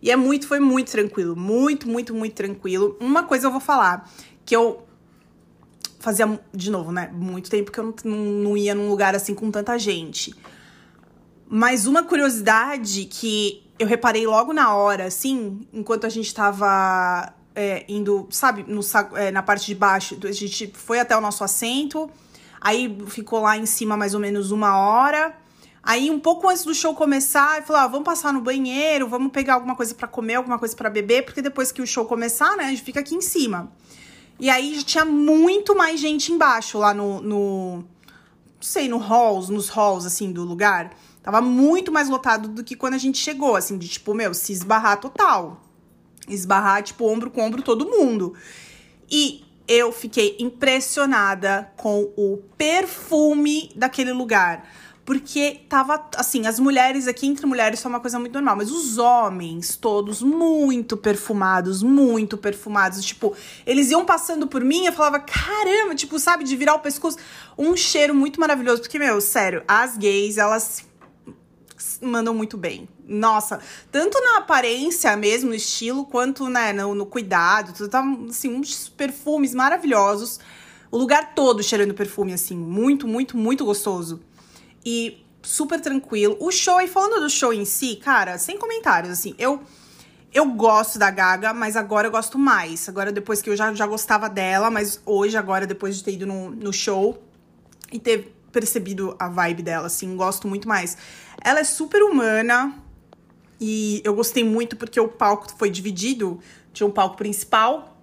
E 0.01 0.09
é 0.11 0.15
muito, 0.15 0.47
foi 0.47 0.59
muito 0.59 0.91
tranquilo. 0.91 1.35
Muito, 1.35 1.87
muito, 1.87 2.13
muito 2.13 2.33
tranquilo. 2.33 2.97
Uma 2.99 3.23
coisa 3.23 3.47
eu 3.47 3.51
vou 3.51 3.61
falar, 3.61 4.09
que 4.43 4.55
eu 4.55 4.85
fazia, 6.01 6.39
de 6.53 6.69
novo, 6.69 6.91
né? 6.91 7.09
Muito 7.13 7.49
tempo 7.49 7.71
que 7.71 7.79
eu 7.79 7.95
não, 8.03 8.15
não 8.15 8.57
ia 8.57 8.75
num 8.75 8.89
lugar 8.89 9.15
assim 9.15 9.33
com 9.33 9.49
tanta 9.49 9.77
gente. 9.77 10.35
Mas 11.47 11.85
uma 11.85 12.03
curiosidade 12.03 13.05
que 13.05 13.63
eu 13.77 13.87
reparei 13.87 14.25
logo 14.25 14.53
na 14.53 14.73
hora, 14.73 15.05
assim, 15.05 15.61
enquanto 15.71 16.05
a 16.05 16.09
gente 16.09 16.33
tava 16.33 17.33
é, 17.55 17.85
indo, 17.87 18.27
sabe, 18.31 18.63
no, 18.67 18.81
é, 19.15 19.31
na 19.31 19.43
parte 19.43 19.65
de 19.67 19.75
baixo, 19.75 20.17
a 20.23 20.31
gente 20.31 20.71
foi 20.73 20.99
até 20.99 21.15
o 21.15 21.21
nosso 21.21 21.43
assento, 21.43 22.09
aí 22.59 22.97
ficou 23.07 23.41
lá 23.41 23.57
em 23.57 23.65
cima 23.65 23.95
mais 23.97 24.13
ou 24.13 24.19
menos 24.19 24.51
uma 24.51 24.77
hora. 24.77 25.35
Aí, 25.83 26.11
um 26.11 26.19
pouco 26.19 26.47
antes 26.47 26.63
do 26.63 26.75
show 26.75 26.93
começar, 26.93 27.57
eu 27.57 27.63
falei: 27.63 27.81
ah, 27.81 27.87
vamos 27.87 28.05
passar 28.05 28.31
no 28.31 28.41
banheiro, 28.41 29.07
vamos 29.07 29.31
pegar 29.31 29.55
alguma 29.55 29.75
coisa 29.75 29.95
para 29.95 30.07
comer, 30.07 30.35
alguma 30.35 30.59
coisa 30.59 30.75
para 30.75 30.89
beber, 30.89 31.25
porque 31.25 31.41
depois 31.41 31.71
que 31.71 31.81
o 31.81 31.87
show 31.87 32.05
começar, 32.05 32.55
né, 32.55 32.65
a 32.65 32.69
gente 32.69 32.83
fica 32.83 32.99
aqui 32.99 33.15
em 33.15 33.21
cima. 33.21 33.71
E 34.41 34.49
aí 34.49 34.73
já 34.73 34.81
tinha 34.81 35.05
muito 35.05 35.75
mais 35.75 35.99
gente 35.99 36.31
embaixo, 36.31 36.79
lá 36.79 36.95
no. 36.95 37.21
no 37.21 37.75
não 37.75 37.85
sei, 38.59 38.89
no 38.89 38.97
halls, 38.97 39.49
nos 39.49 39.69
halls, 39.69 40.03
assim, 40.03 40.31
do 40.31 40.43
lugar. 40.43 40.95
Tava 41.21 41.39
muito 41.41 41.91
mais 41.91 42.09
lotado 42.09 42.47
do 42.47 42.63
que 42.63 42.75
quando 42.75 42.95
a 42.95 42.97
gente 42.97 43.19
chegou, 43.19 43.55
assim, 43.55 43.77
de 43.77 43.87
tipo, 43.87 44.15
meu, 44.15 44.33
se 44.33 44.51
esbarrar 44.51 44.99
total. 44.99 45.61
Esbarrar, 46.27 46.81
tipo, 46.81 47.05
ombro 47.05 47.29
com 47.29 47.45
ombro 47.45 47.61
todo 47.61 47.87
mundo. 47.87 48.33
E 49.09 49.43
eu 49.67 49.91
fiquei 49.91 50.35
impressionada 50.39 51.71
com 51.77 52.11
o 52.17 52.39
perfume 52.57 53.71
daquele 53.75 54.11
lugar. 54.11 54.67
Porque 55.03 55.61
tava, 55.67 56.09
assim, 56.15 56.45
as 56.45 56.59
mulheres 56.59 57.07
aqui, 57.07 57.25
entre 57.25 57.45
mulheres, 57.45 57.79
são 57.79 57.89
uma 57.89 57.99
coisa 57.99 58.19
muito 58.19 58.33
normal. 58.33 58.55
Mas 58.57 58.69
os 58.69 58.97
homens, 58.99 59.75
todos 59.75 60.21
muito 60.21 60.95
perfumados, 60.95 61.81
muito 61.81 62.37
perfumados. 62.37 63.03
Tipo, 63.03 63.35
eles 63.65 63.89
iam 63.89 64.05
passando 64.05 64.45
por 64.45 64.63
mim, 64.63 64.85
eu 64.85 64.93
falava, 64.93 65.19
caramba, 65.19 65.95
tipo, 65.95 66.19
sabe, 66.19 66.43
de 66.43 66.55
virar 66.55 66.75
o 66.75 66.79
pescoço. 66.79 67.17
Um 67.57 67.75
cheiro 67.75 68.13
muito 68.13 68.39
maravilhoso. 68.39 68.81
Porque, 68.81 68.99
meu, 68.99 69.19
sério, 69.19 69.63
as 69.67 69.97
gays, 69.97 70.37
elas 70.37 70.85
mandam 71.99 72.33
muito 72.33 72.55
bem. 72.55 72.87
Nossa, 73.07 73.59
tanto 73.91 74.21
na 74.21 74.37
aparência 74.37 75.17
mesmo, 75.17 75.49
no 75.49 75.55
estilo, 75.55 76.05
quanto, 76.05 76.47
né, 76.47 76.71
no, 76.73 76.93
no 76.93 77.07
cuidado. 77.07 77.73
Tudo 77.73 77.89
tá, 77.89 78.03
assim, 78.29 78.53
uns 78.53 78.87
perfumes 78.87 79.55
maravilhosos. 79.55 80.39
O 80.91 80.97
lugar 80.97 81.33
todo 81.33 81.63
cheirando 81.63 81.95
perfume, 81.95 82.33
assim, 82.33 82.55
muito, 82.55 83.07
muito, 83.07 83.35
muito 83.35 83.65
gostoso 83.65 84.21
e 84.85 85.25
super 85.41 85.79
tranquilo. 85.79 86.37
O 86.39 86.51
show, 86.51 86.79
e 86.81 86.87
falando 86.87 87.21
do 87.21 87.29
show 87.29 87.53
em 87.53 87.65
si, 87.65 87.95
cara, 87.95 88.37
sem 88.37 88.57
comentários, 88.57 89.11
assim, 89.11 89.35
eu 89.37 89.61
eu 90.33 90.45
gosto 90.45 90.97
da 90.97 91.11
Gaga, 91.11 91.53
mas 91.53 91.75
agora 91.75 92.07
eu 92.07 92.11
gosto 92.11 92.39
mais. 92.39 92.87
Agora, 92.87 93.11
depois 93.11 93.41
que 93.41 93.49
eu 93.49 93.55
já, 93.55 93.73
já 93.73 93.85
gostava 93.85 94.29
dela, 94.29 94.71
mas 94.71 95.01
hoje, 95.05 95.35
agora, 95.35 95.67
depois 95.67 95.97
de 95.97 96.05
ter 96.05 96.13
ido 96.13 96.25
no, 96.25 96.49
no 96.51 96.71
show 96.71 97.21
e 97.91 97.99
ter 97.99 98.33
percebido 98.49 99.13
a 99.19 99.27
vibe 99.27 99.61
dela, 99.61 99.87
assim, 99.87 100.15
gosto 100.15 100.47
muito 100.47 100.69
mais. 100.69 100.97
Ela 101.43 101.59
é 101.59 101.63
super 101.65 102.01
humana 102.01 102.73
e 103.59 104.01
eu 104.05 104.13
gostei 104.13 104.43
muito 104.43 104.77
porque 104.77 104.99
o 104.99 105.07
palco 105.09 105.47
foi 105.57 105.69
dividido. 105.69 106.39
Tinha 106.71 106.87
um 106.87 106.91
palco 106.91 107.17
principal 107.17 107.97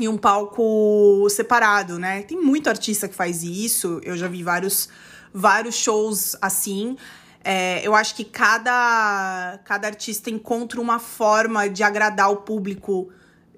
e 0.00 0.08
um 0.08 0.16
palco 0.16 1.28
separado, 1.28 1.98
né? 1.98 2.22
Tem 2.22 2.40
muito 2.40 2.70
artista 2.70 3.06
que 3.06 3.14
faz 3.14 3.42
isso. 3.42 4.00
Eu 4.02 4.16
já 4.16 4.28
vi 4.28 4.42
vários 4.42 4.88
vários 5.36 5.74
shows 5.74 6.34
assim. 6.40 6.96
É, 7.44 7.86
eu 7.86 7.94
acho 7.94 8.14
que 8.16 8.24
cada, 8.24 9.60
cada 9.64 9.86
artista 9.86 10.30
encontra 10.30 10.80
uma 10.80 10.98
forma 10.98 11.68
de 11.68 11.82
agradar 11.82 12.30
o 12.32 12.38
público 12.38 13.12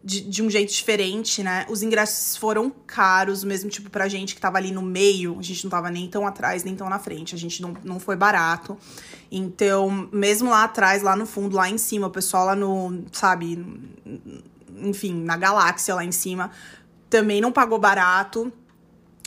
de, 0.05 0.21
de, 0.21 0.43
um 0.43 0.51
jeito 0.51 0.71
diferente, 0.73 1.43
né? 1.43 1.65
Os 1.71 1.83
ingressos 1.83 2.37
foram 2.37 2.71
caros, 2.87 3.45
mesmo 3.45 3.71
tipo 3.71 3.89
pra 3.89 4.09
gente 4.09 4.35
que 4.35 4.41
tava 4.41 4.59
ali 4.59 4.73
no 4.73 4.83
meio, 4.83 5.39
a 5.39 5.43
gente 5.43 5.65
não 5.65 5.71
tava 5.71 5.91
nem 5.91 6.09
tão 6.09 6.27
atrás, 6.27 6.65
nem 6.65 6.75
tão 6.75 6.89
na 6.89 6.99
frente, 6.99 7.35
a 7.35 7.39
gente 7.39 7.63
não, 7.63 7.75
não 7.85 7.99
foi 8.01 8.17
barato. 8.17 8.77
Então, 9.31 10.09
mesmo 10.13 10.51
lá 10.51 10.65
atrás, 10.65 11.03
lá 11.03 11.15
no 11.17 11.27
fundo, 11.27 11.57
lá 11.57 11.71
em 11.71 11.79
cima, 11.79 12.09
o 12.09 12.11
pessoal 12.11 12.47
lá 12.47 12.57
no, 12.57 13.05
sabe, 13.13 13.65
enfim, 14.77 15.15
na 15.23 15.37
galáxia 15.37 15.95
lá 15.95 16.05
em 16.05 16.13
cima, 16.13 16.51
também 17.09 17.41
não 17.41 17.53
pagou 17.53 17.79
barato. 17.79 18.53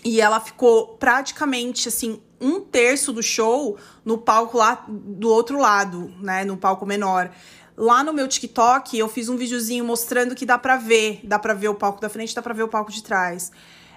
E 0.04 0.20
ela 0.20 0.40
ficou 0.40 0.98
praticamente 0.98 1.88
assim 1.88 2.20
um 2.42 2.60
terço 2.60 3.14
do 3.14 3.22
show 3.22 3.78
no 4.04 4.18
palco 4.18 4.58
lá 4.58 4.84
do 4.88 5.30
outro 5.30 5.60
lado, 5.60 6.12
né? 6.20 6.44
No 6.44 6.58
palco 6.58 6.86
menor. 6.86 7.32
Lá 7.78 8.04
no 8.04 8.14
meu 8.14 8.28
TikTok, 8.28 8.98
eu 8.98 9.08
fiz 9.08 9.30
um 9.30 9.38
videozinho 9.38 9.86
mostrando 9.86 10.36
que 10.36 10.46
dá 10.46 10.58
pra 10.58 10.78
ver. 10.78 11.22
Dá 11.24 11.40
pra 11.40 11.54
ver 11.54 11.70
o 11.70 11.76
palco 11.76 12.02
da 12.02 12.10
frente, 12.10 12.36
dá 12.36 12.42
pra 12.42 12.54
ver 12.54 12.64
o 12.64 12.68
palco 12.68 12.92
de 12.92 13.04
trás. 13.04 13.52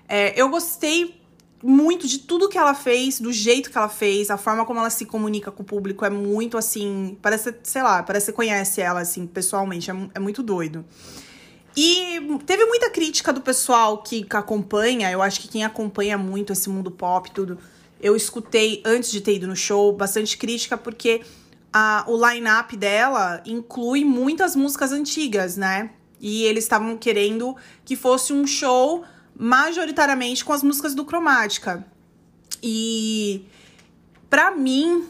É, 0.08 0.38
eu 0.40 0.48
gostei 0.48 1.20
muito 1.62 2.06
de 2.06 2.18
tudo 2.18 2.48
que 2.48 2.58
ela 2.58 2.74
fez, 2.74 3.18
do 3.18 3.32
jeito 3.32 3.70
que 3.70 3.78
ela 3.78 3.88
fez, 3.88 4.30
a 4.30 4.36
forma 4.36 4.66
como 4.66 4.80
ela 4.80 4.90
se 4.90 5.06
comunica 5.06 5.50
com 5.50 5.62
o 5.62 5.66
público 5.66 6.04
é 6.04 6.10
muito 6.10 6.58
assim. 6.58 7.16
Parece, 7.22 7.54
sei 7.62 7.82
lá, 7.82 8.02
parece 8.02 8.26
que 8.26 8.32
você 8.32 8.36
conhece 8.36 8.80
ela 8.82 9.00
assim, 9.00 9.26
pessoalmente. 9.26 9.90
É, 9.90 9.94
é 10.14 10.20
muito 10.20 10.42
doido. 10.42 10.84
E 11.76 12.20
teve 12.46 12.64
muita 12.66 12.88
crítica 12.90 13.32
do 13.32 13.40
pessoal 13.40 13.98
que 13.98 14.24
acompanha, 14.30 15.10
eu 15.10 15.20
acho 15.20 15.40
que 15.40 15.48
quem 15.48 15.64
acompanha 15.64 16.16
muito 16.16 16.52
esse 16.52 16.68
mundo 16.68 16.90
pop 16.90 17.30
tudo, 17.32 17.58
eu 18.04 18.14
escutei 18.14 18.82
antes 18.84 19.10
de 19.10 19.22
ter 19.22 19.36
ido 19.36 19.46
no 19.46 19.56
show 19.56 19.90
bastante 19.90 20.36
crítica 20.36 20.76
porque 20.76 21.22
a, 21.72 22.04
o 22.06 22.14
line-up 22.14 22.76
dela 22.76 23.42
inclui 23.46 24.04
muitas 24.04 24.54
músicas 24.54 24.92
antigas, 24.92 25.56
né? 25.56 25.88
E 26.20 26.44
eles 26.44 26.64
estavam 26.64 26.98
querendo 26.98 27.56
que 27.82 27.96
fosse 27.96 28.30
um 28.30 28.46
show 28.46 29.04
majoritariamente 29.34 30.44
com 30.44 30.52
as 30.52 30.62
músicas 30.62 30.94
do 30.94 31.02
Cromática. 31.06 31.82
E 32.62 33.46
para 34.28 34.50
mim, 34.50 35.06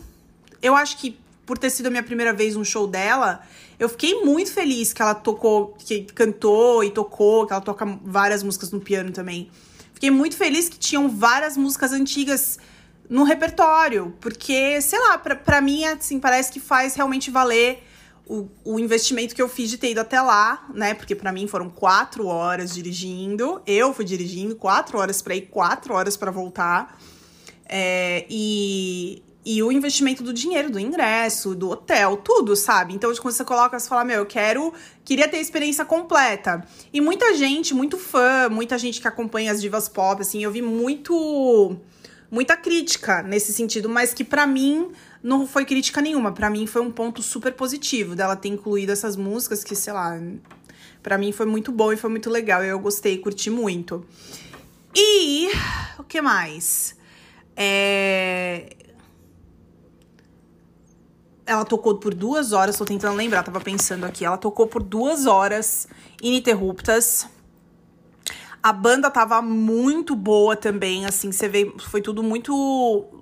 eu 0.63 0.77
acho 0.77 0.97
que 0.99 1.19
por 1.45 1.59
ter 1.59 1.71
sido 1.71 1.87
a 1.89 1.91
minha 1.91 2.03
primeira 2.05 2.33
vez 2.33 2.55
no 2.55 2.65
show 2.65 2.87
dela, 2.87 3.41
eu 3.77 3.89
fiquei 3.89 4.23
muito 4.23 4.53
feliz 4.53 4.93
que 4.93 5.03
ela 5.03 5.17
tocou, 5.17 5.75
que 5.81 6.03
cantou 6.15 6.85
e 6.85 6.93
tocou, 6.93 7.45
que 7.45 7.53
ela 7.53 7.61
toca 7.61 7.85
várias 8.05 8.45
músicas 8.45 8.71
no 8.71 8.81
piano 8.81 9.11
também. 9.11 9.51
Fiquei 9.93 10.13
muito 10.13 10.37
feliz 10.37 10.69
que 10.69 10.79
tinham 10.79 11.09
várias 11.09 11.57
músicas 11.57 11.93
antigas 11.93 12.57
no 13.09 13.25
repertório, 13.25 14.15
porque, 14.21 14.81
sei 14.81 14.99
lá, 14.99 15.19
pra 15.19 15.61
mim, 15.61 15.85
assim, 15.85 16.19
parece 16.19 16.51
que 16.51 16.61
faz 16.61 16.95
realmente 16.95 17.31
valer 17.31 17.83
o, 18.27 18.49
o 18.65 18.79
investimento 18.79 19.35
que 19.35 19.43
eu 19.43 19.49
fiz 19.49 19.69
de 19.69 19.77
ter 19.79 19.91
ido 19.91 20.01
até 20.01 20.21
lá, 20.21 20.67
né? 20.73 20.95
Porque 20.95 21.15
para 21.15 21.31
mim 21.31 21.47
foram 21.47 21.69
quatro 21.69 22.27
horas 22.27 22.73
dirigindo. 22.73 23.61
Eu 23.67 23.93
fui 23.93 24.05
dirigindo 24.05 24.57
quatro 24.57 24.99
horas 24.99 25.21
para 25.21 25.35
ir, 25.35 25.43
quatro 25.43 25.95
horas 25.95 26.17
para 26.17 26.31
voltar. 26.31 26.99
É, 27.67 28.25
e, 28.31 29.23
e 29.45 29.63
o 29.63 29.71
investimento 29.71 30.23
do 30.23 30.33
dinheiro, 30.33 30.71
do 30.71 30.81
ingresso, 30.81 31.55
do 31.55 31.69
hotel, 31.71 32.17
tudo, 32.17 32.57
sabe? 32.57 32.95
Então, 32.95 33.15
quando 33.17 33.35
você 33.35 33.45
coloca, 33.45 33.79
você 33.79 33.89
fala, 33.89 34.05
meu, 34.05 34.21
eu 34.21 34.27
quero, 34.27 34.73
queria 35.05 35.29
ter 35.29 35.37
a 35.37 35.41
experiência 35.41 35.85
completa. 35.85 36.67
E 36.93 37.01
muita 37.01 37.35
gente, 37.35 37.75
muito 37.75 37.99
fã, 37.99 38.49
muita 38.49 38.79
gente 38.79 39.03
que 39.03 39.09
acompanha 39.09 39.53
as 39.53 39.61
divas 39.61 39.87
pop, 39.87 40.23
assim, 40.23 40.43
eu 40.43 40.51
vi 40.51 40.63
muito, 40.63 41.77
muita 42.31 42.57
crítica 42.57 43.23
nesse 43.23 43.53
sentido, 43.53 43.89
mas 43.89 44.13
que 44.13 44.25
para 44.25 44.47
mim 44.47 44.91
não 45.23 45.47
foi 45.47 45.65
crítica 45.65 46.01
nenhuma. 46.01 46.33
para 46.33 46.51
mim 46.51 46.67
foi 46.67 46.83
um 46.83 46.91
ponto 46.91 47.23
super 47.23 47.53
positivo 47.53 48.15
dela 48.15 48.37
ter 48.37 48.49
incluído 48.49 48.93
essas 48.93 49.17
músicas 49.17 49.65
que, 49.65 49.75
sei 49.75 49.93
lá, 49.93 50.21
para 51.03 51.17
mim 51.19 51.33
foi 51.33 51.47
muito 51.47 51.73
bom 51.73 51.93
e 51.93 51.97
foi 51.97 52.11
muito 52.11 52.31
legal. 52.31 52.63
Eu 52.63 52.79
gostei, 52.79 53.19
curti 53.19 53.51
muito. 53.51 54.05
E 54.95 55.51
o 55.99 56.05
que 56.05 56.21
mais? 56.21 56.97
É 57.57 58.77
ela 61.47 61.65
tocou 61.65 61.97
por 61.97 62.15
duas 62.15 62.53
horas, 62.53 62.77
tô 62.77 62.85
tentando 62.85 63.17
lembrar, 63.17 63.43
tava 63.43 63.61
pensando 63.61 64.05
aqui. 64.05 64.25
Ela 64.25 64.37
tocou 64.39 64.67
por 64.67 64.83
duas 64.83 65.27
horas 65.27 65.87
ininterruptas. 66.23 67.27
A 68.65 68.73
banda 68.73 69.11
tava 69.11 69.43
muito 69.43 70.17
boa 70.17 70.57
também, 70.57 71.05
assim, 71.05 71.31
você 71.31 71.47
vê, 71.47 71.71
foi 71.81 72.01
tudo 72.01 72.23
muito. 72.23 72.51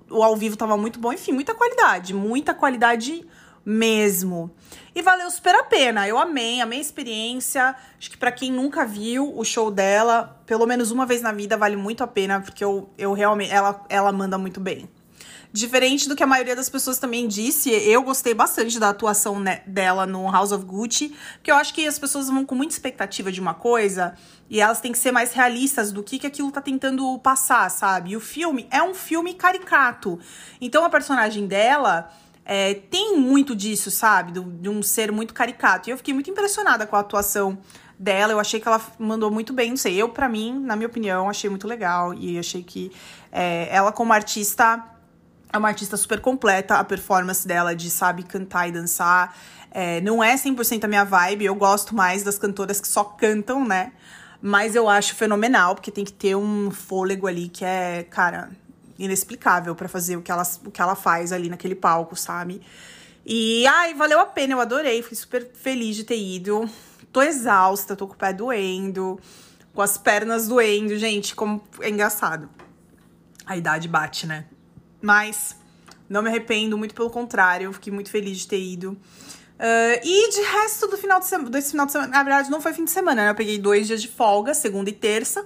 O 0.09 0.23
ao 0.23 0.37
vivo 0.37 0.55
tava 0.55 0.77
muito 0.77 1.01
bom, 1.01 1.11
enfim, 1.11 1.33
muita 1.33 1.53
qualidade, 1.53 2.13
muita 2.13 2.53
qualidade 2.53 3.27
mesmo. 3.65 4.49
E 4.95 5.01
valeu 5.01 5.29
super 5.29 5.53
a 5.53 5.63
pena. 5.65 6.07
Eu 6.07 6.17
amei, 6.17 6.61
amei 6.61 6.79
a 6.79 6.81
experiência. 6.81 7.75
Acho 7.99 8.09
que 8.09 8.15
para 8.15 8.31
quem 8.31 8.53
nunca 8.53 8.85
viu 8.85 9.37
o 9.37 9.43
show 9.43 9.69
dela, 9.69 10.41
pelo 10.45 10.65
menos 10.65 10.91
uma 10.91 11.05
vez 11.05 11.21
na 11.21 11.33
vida 11.33 11.57
vale 11.57 11.75
muito 11.75 12.05
a 12.05 12.07
pena, 12.07 12.39
porque 12.39 12.63
eu, 12.63 12.89
eu 12.97 13.11
realmente 13.11 13.51
ela 13.51 13.83
ela 13.89 14.13
manda 14.13 14.37
muito 14.37 14.61
bem. 14.61 14.87
Diferente 15.53 16.09
do 16.09 16.15
que 16.15 16.23
a 16.23 16.25
maioria 16.25 16.55
das 16.55 16.67
pessoas 16.67 16.97
também 16.97 17.27
disse, 17.27 17.69
eu 17.69 18.01
gostei 18.01 18.33
bastante 18.33 18.79
da 18.79 18.89
atuação 18.89 19.39
né, 19.39 19.61
dela 19.67 20.03
no 20.03 20.27
House 20.31 20.51
of 20.51 20.65
Gucci, 20.65 21.15
porque 21.35 21.51
eu 21.51 21.55
acho 21.55 21.75
que 21.75 21.85
as 21.85 21.99
pessoas 21.99 22.27
vão 22.27 22.43
com 22.43 22.55
muita 22.55 22.73
expectativa 22.73 23.31
de 23.31 23.39
uma 23.39 23.53
coisa 23.53 24.15
e 24.49 24.59
elas 24.59 24.81
têm 24.81 24.91
que 24.91 24.97
ser 24.97 25.11
mais 25.11 25.31
realistas 25.31 25.91
do 25.91 26.01
que, 26.01 26.17
que 26.17 26.25
aquilo 26.25 26.51
tá 26.51 26.59
tentando 26.59 27.19
passar, 27.19 27.69
sabe? 27.69 28.11
E 28.13 28.17
o 28.17 28.19
filme 28.19 28.67
é 28.71 28.81
um 28.81 28.95
filme 28.95 29.35
caricato. 29.35 30.19
Então 30.59 30.83
a 30.83 30.89
personagem 30.89 31.45
dela 31.45 32.11
é, 32.43 32.73
tem 32.73 33.15
muito 33.15 33.55
disso, 33.55 33.91
sabe? 33.91 34.31
De 34.31 34.67
um 34.67 34.81
ser 34.81 35.11
muito 35.11 35.35
caricato. 35.35 35.87
E 35.87 35.91
eu 35.91 35.97
fiquei 35.97 36.15
muito 36.15 36.31
impressionada 36.31 36.87
com 36.87 36.95
a 36.95 36.99
atuação 36.99 37.59
dela. 37.99 38.33
Eu 38.33 38.39
achei 38.39 38.59
que 38.59 38.67
ela 38.67 38.81
mandou 38.97 39.29
muito 39.29 39.53
bem. 39.53 39.69
Não 39.69 39.77
sei, 39.77 40.01
eu, 40.01 40.09
para 40.09 40.27
mim, 40.27 40.59
na 40.59 40.75
minha 40.75 40.87
opinião, 40.87 41.29
achei 41.29 41.47
muito 41.47 41.67
legal. 41.67 42.11
E 42.15 42.39
achei 42.39 42.63
que 42.63 42.91
é, 43.31 43.67
ela, 43.71 43.91
como 43.91 44.11
artista 44.13 44.83
é 45.53 45.57
uma 45.57 45.67
artista 45.67 45.95
super 45.95 46.19
completa, 46.19 46.75
a 46.75 46.83
performance 46.83 47.47
dela 47.47 47.75
de 47.75 47.91
sabe 47.91 48.23
cantar 48.23 48.67
e 48.67 48.71
dançar. 48.71 49.37
É, 49.69 50.01
não 50.01 50.23
é 50.23 50.35
100% 50.35 50.83
a 50.83 50.87
minha 50.87 51.03
vibe, 51.03 51.45
eu 51.45 51.53
gosto 51.53 51.95
mais 51.95 52.23
das 52.23 52.39
cantoras 52.39 52.81
que 52.81 52.87
só 52.87 53.03
cantam, 53.03 53.63
né? 53.63 53.93
Mas 54.41 54.75
eu 54.75 54.89
acho 54.89 55.13
fenomenal, 55.13 55.75
porque 55.75 55.91
tem 55.91 56.03
que 56.03 56.11
ter 56.11 56.35
um 56.35 56.71
fôlego 56.71 57.27
ali 57.27 57.49
que 57.49 57.63
é, 57.63 58.03
cara, 58.09 58.49
inexplicável 58.97 59.75
para 59.75 59.87
fazer 59.87 60.17
o 60.17 60.23
que, 60.23 60.31
ela, 60.31 60.43
o 60.65 60.71
que 60.71 60.81
ela 60.81 60.95
faz 60.95 61.31
ali 61.31 61.49
naquele 61.49 61.75
palco, 61.75 62.15
sabe? 62.15 62.59
E, 63.23 63.65
ai, 63.67 63.93
valeu 63.93 64.19
a 64.19 64.25
pena, 64.25 64.53
eu 64.53 64.59
adorei, 64.59 65.03
fui 65.03 65.15
super 65.15 65.51
feliz 65.53 65.95
de 65.95 66.03
ter 66.03 66.17
ido. 66.17 66.67
Tô 67.11 67.21
exausta, 67.21 67.95
tô 67.95 68.07
com 68.07 68.15
o 68.15 68.17
pé 68.17 68.33
doendo, 68.33 69.19
com 69.71 69.83
as 69.83 69.99
pernas 69.99 70.47
doendo, 70.47 70.97
gente, 70.97 71.35
como 71.35 71.63
é 71.79 71.89
engraçado. 71.89 72.49
A 73.45 73.55
idade 73.55 73.87
bate, 73.87 74.25
né? 74.25 74.45
Mas 75.03 75.57
não 76.07 76.21
me 76.21 76.29
arrependo, 76.29 76.77
muito 76.77 76.95
pelo 76.95 77.09
contrário, 77.09 77.65
eu 77.65 77.73
fiquei 77.73 77.91
muito 77.91 78.09
feliz 78.09 78.37
de 78.37 78.47
ter 78.47 78.61
ido. 78.61 78.91
Uh, 78.91 79.99
e 80.01 80.29
de 80.31 80.41
resto 80.41 80.87
do 80.87 80.97
final 80.97 81.19
de 81.19 81.25
semana, 81.25 81.49
desse 81.49 81.71
final 81.71 81.85
de 81.85 81.91
semana, 81.91 82.09
na 82.09 82.23
verdade 82.23 82.49
não 82.49 82.61
foi 82.61 82.71
fim 82.71 82.85
de 82.85 82.91
semana, 82.91 83.25
né? 83.25 83.29
Eu 83.29 83.35
peguei 83.35 83.59
dois 83.59 83.85
dias 83.85 84.01
de 84.01 84.07
folga, 84.07 84.53
segunda 84.53 84.89
e 84.89 84.93
terça, 84.93 85.43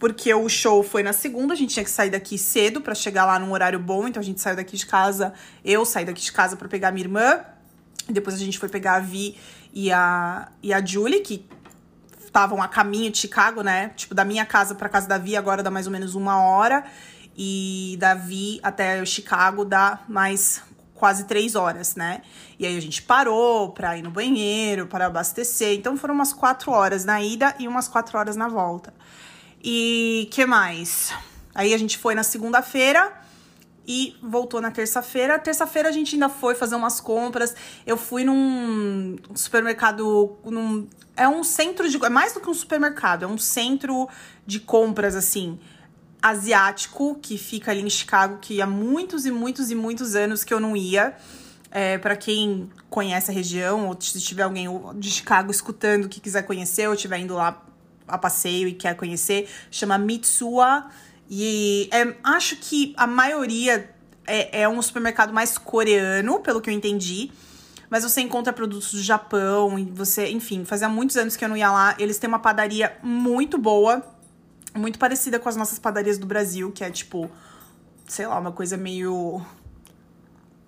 porque 0.00 0.34
o 0.34 0.48
show 0.48 0.82
foi 0.82 1.04
na 1.04 1.12
segunda, 1.12 1.54
a 1.54 1.56
gente 1.56 1.72
tinha 1.72 1.84
que 1.84 1.90
sair 1.90 2.10
daqui 2.10 2.36
cedo 2.36 2.80
para 2.80 2.92
chegar 2.92 3.24
lá 3.26 3.38
num 3.38 3.52
horário 3.52 3.78
bom, 3.78 4.08
então 4.08 4.20
a 4.20 4.24
gente 4.24 4.40
saiu 4.40 4.56
daqui 4.56 4.76
de 4.76 4.86
casa, 4.86 5.32
eu 5.64 5.84
saí 5.84 6.04
daqui 6.04 6.20
de 6.20 6.32
casa 6.32 6.56
para 6.56 6.66
pegar 6.66 6.90
minha 6.90 7.04
irmã, 7.06 7.40
depois 8.08 8.34
a 8.34 8.38
gente 8.38 8.58
foi 8.58 8.68
pegar 8.68 8.96
a 8.96 9.00
Vi 9.00 9.36
e 9.72 9.92
a, 9.92 10.48
e 10.60 10.72
a 10.72 10.84
Julie, 10.84 11.20
que 11.20 11.46
estavam 12.24 12.60
a 12.60 12.66
caminho 12.66 13.10
de 13.10 13.18
Chicago, 13.18 13.62
né? 13.62 13.92
Tipo, 13.96 14.14
da 14.14 14.24
minha 14.24 14.44
casa 14.44 14.74
pra 14.74 14.88
casa 14.88 15.06
da 15.06 15.18
Vi, 15.18 15.36
agora 15.36 15.62
dá 15.62 15.70
mais 15.70 15.86
ou 15.86 15.92
menos 15.92 16.16
uma 16.16 16.42
hora 16.42 16.84
e 17.36 17.96
Davi 17.98 18.60
até 18.62 19.04
Chicago 19.04 19.64
dá 19.64 20.00
mais 20.08 20.62
quase 21.00 21.24
três 21.24 21.54
horas, 21.54 21.96
né? 21.96 22.20
E 22.58 22.66
aí 22.66 22.76
a 22.76 22.80
gente 22.80 23.00
parou 23.02 23.70
pra 23.70 23.96
ir 23.96 24.02
no 24.02 24.10
banheiro, 24.10 24.86
para 24.86 25.06
abastecer. 25.06 25.74
Então 25.74 25.96
foram 25.96 26.14
umas 26.14 26.34
quatro 26.34 26.70
horas 26.70 27.06
na 27.06 27.22
ida 27.22 27.54
e 27.58 27.66
umas 27.66 27.88
quatro 27.88 28.18
horas 28.18 28.36
na 28.36 28.48
volta. 28.48 28.92
E 29.64 30.28
que 30.30 30.44
mais? 30.44 31.12
Aí 31.54 31.72
a 31.72 31.78
gente 31.78 31.96
foi 31.96 32.14
na 32.14 32.22
segunda-feira 32.22 33.12
e 33.86 34.14
voltou 34.22 34.60
na 34.60 34.70
terça-feira. 34.70 35.38
Terça-feira 35.38 35.88
a 35.88 35.92
gente 35.92 36.14
ainda 36.14 36.28
foi 36.28 36.54
fazer 36.54 36.74
umas 36.74 37.00
compras. 37.00 37.54
Eu 37.86 37.96
fui 37.96 38.22
num 38.22 39.16
supermercado, 39.34 40.38
num, 40.44 40.86
é 41.16 41.26
um 41.26 41.42
centro 41.42 41.88
de, 41.88 41.96
é 42.04 42.10
mais 42.10 42.34
do 42.34 42.40
que 42.40 42.50
um 42.50 42.54
supermercado, 42.54 43.24
é 43.24 43.26
um 43.26 43.38
centro 43.38 44.06
de 44.46 44.60
compras 44.60 45.16
assim 45.16 45.58
asiático 46.22 47.18
que 47.20 47.38
fica 47.38 47.70
ali 47.70 47.80
em 47.80 47.90
Chicago, 47.90 48.38
que 48.40 48.60
há 48.60 48.66
muitos 48.66 49.26
e 49.26 49.30
muitos 49.30 49.70
e 49.70 49.74
muitos 49.74 50.14
anos 50.14 50.44
que 50.44 50.52
eu 50.52 50.60
não 50.60 50.76
ia. 50.76 51.14
É, 51.72 51.98
para 51.98 52.16
quem 52.16 52.68
conhece 52.88 53.30
a 53.30 53.34
região, 53.34 53.86
ou 53.86 53.96
se 54.00 54.20
tiver 54.20 54.42
alguém 54.42 54.66
de 54.96 55.10
Chicago 55.10 55.52
escutando 55.52 56.08
que 56.08 56.20
quiser 56.20 56.42
conhecer, 56.42 56.88
ou 56.88 56.94
estiver 56.94 57.18
indo 57.18 57.34
lá 57.34 57.62
a 58.08 58.18
passeio 58.18 58.66
e 58.66 58.72
quer 58.72 58.96
conhecer, 58.96 59.48
chama 59.70 59.96
Mitsuwa. 59.96 60.88
E 61.30 61.88
é, 61.92 62.16
acho 62.24 62.56
que 62.56 62.92
a 62.96 63.06
maioria 63.06 63.88
é, 64.26 64.62
é 64.62 64.68
um 64.68 64.82
supermercado 64.82 65.32
mais 65.32 65.56
coreano, 65.56 66.40
pelo 66.40 66.60
que 66.60 66.68
eu 66.68 66.74
entendi 66.74 67.30
mas 67.90 68.04
você 68.04 68.20
encontra 68.20 68.52
produtos 68.52 68.92
do 68.92 69.02
Japão 69.02 69.74
você, 69.92 70.30
enfim, 70.30 70.64
fazia 70.64 70.88
muitos 70.88 71.16
anos 71.16 71.34
que 71.34 71.44
eu 71.44 71.48
não 71.48 71.56
ia 71.56 71.72
lá. 71.72 71.96
Eles 71.98 72.20
têm 72.20 72.28
uma 72.28 72.38
padaria 72.38 72.96
muito 73.02 73.58
boa 73.58 74.00
muito 74.74 74.98
parecida 74.98 75.38
com 75.38 75.48
as 75.48 75.56
nossas 75.56 75.78
padarias 75.78 76.18
do 76.18 76.26
Brasil, 76.26 76.70
que 76.70 76.84
é 76.84 76.90
tipo, 76.90 77.30
sei 78.06 78.26
lá, 78.26 78.38
uma 78.38 78.52
coisa 78.52 78.76
meio 78.76 79.44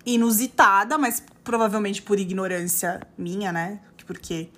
inusitada, 0.05 0.99
mas 0.99 1.23
provavelmente 1.45 2.03
por 2.03 2.19
ignorância 2.19 3.01
minha, 3.17 3.53
né? 3.53 3.81
Porque 4.07 4.51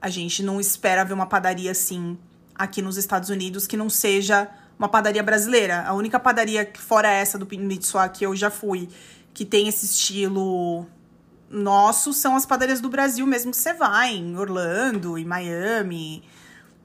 a 0.00 0.10
gente 0.10 0.42
não 0.42 0.60
espera 0.60 1.04
ver 1.04 1.14
uma 1.14 1.26
padaria 1.26 1.70
assim 1.70 2.18
aqui 2.54 2.82
nos 2.82 2.96
Estados 2.96 3.30
Unidos 3.30 3.66
que 3.66 3.76
não 3.76 3.88
seja 3.88 4.48
uma 4.78 4.88
padaria 4.88 5.22
brasileira. 5.22 5.82
A 5.86 5.94
única 5.94 6.18
padaria 6.18 6.70
fora 6.76 7.10
essa 7.10 7.38
do 7.38 7.46
Mitsuá 7.58 8.08
que 8.08 8.24
eu 8.24 8.34
já 8.34 8.50
fui, 8.50 8.88
que 9.32 9.44
tem 9.44 9.68
esse 9.68 9.86
estilo 9.86 10.86
nosso, 11.48 12.12
são 12.12 12.36
as 12.36 12.46
padarias 12.46 12.80
do 12.80 12.88
Brasil 12.88 13.26
mesmo 13.26 13.50
que 13.50 13.56
você 13.56 13.74
vai, 13.74 14.14
em 14.14 14.36
Orlando, 14.36 15.18
em 15.18 15.24
Miami, 15.24 16.22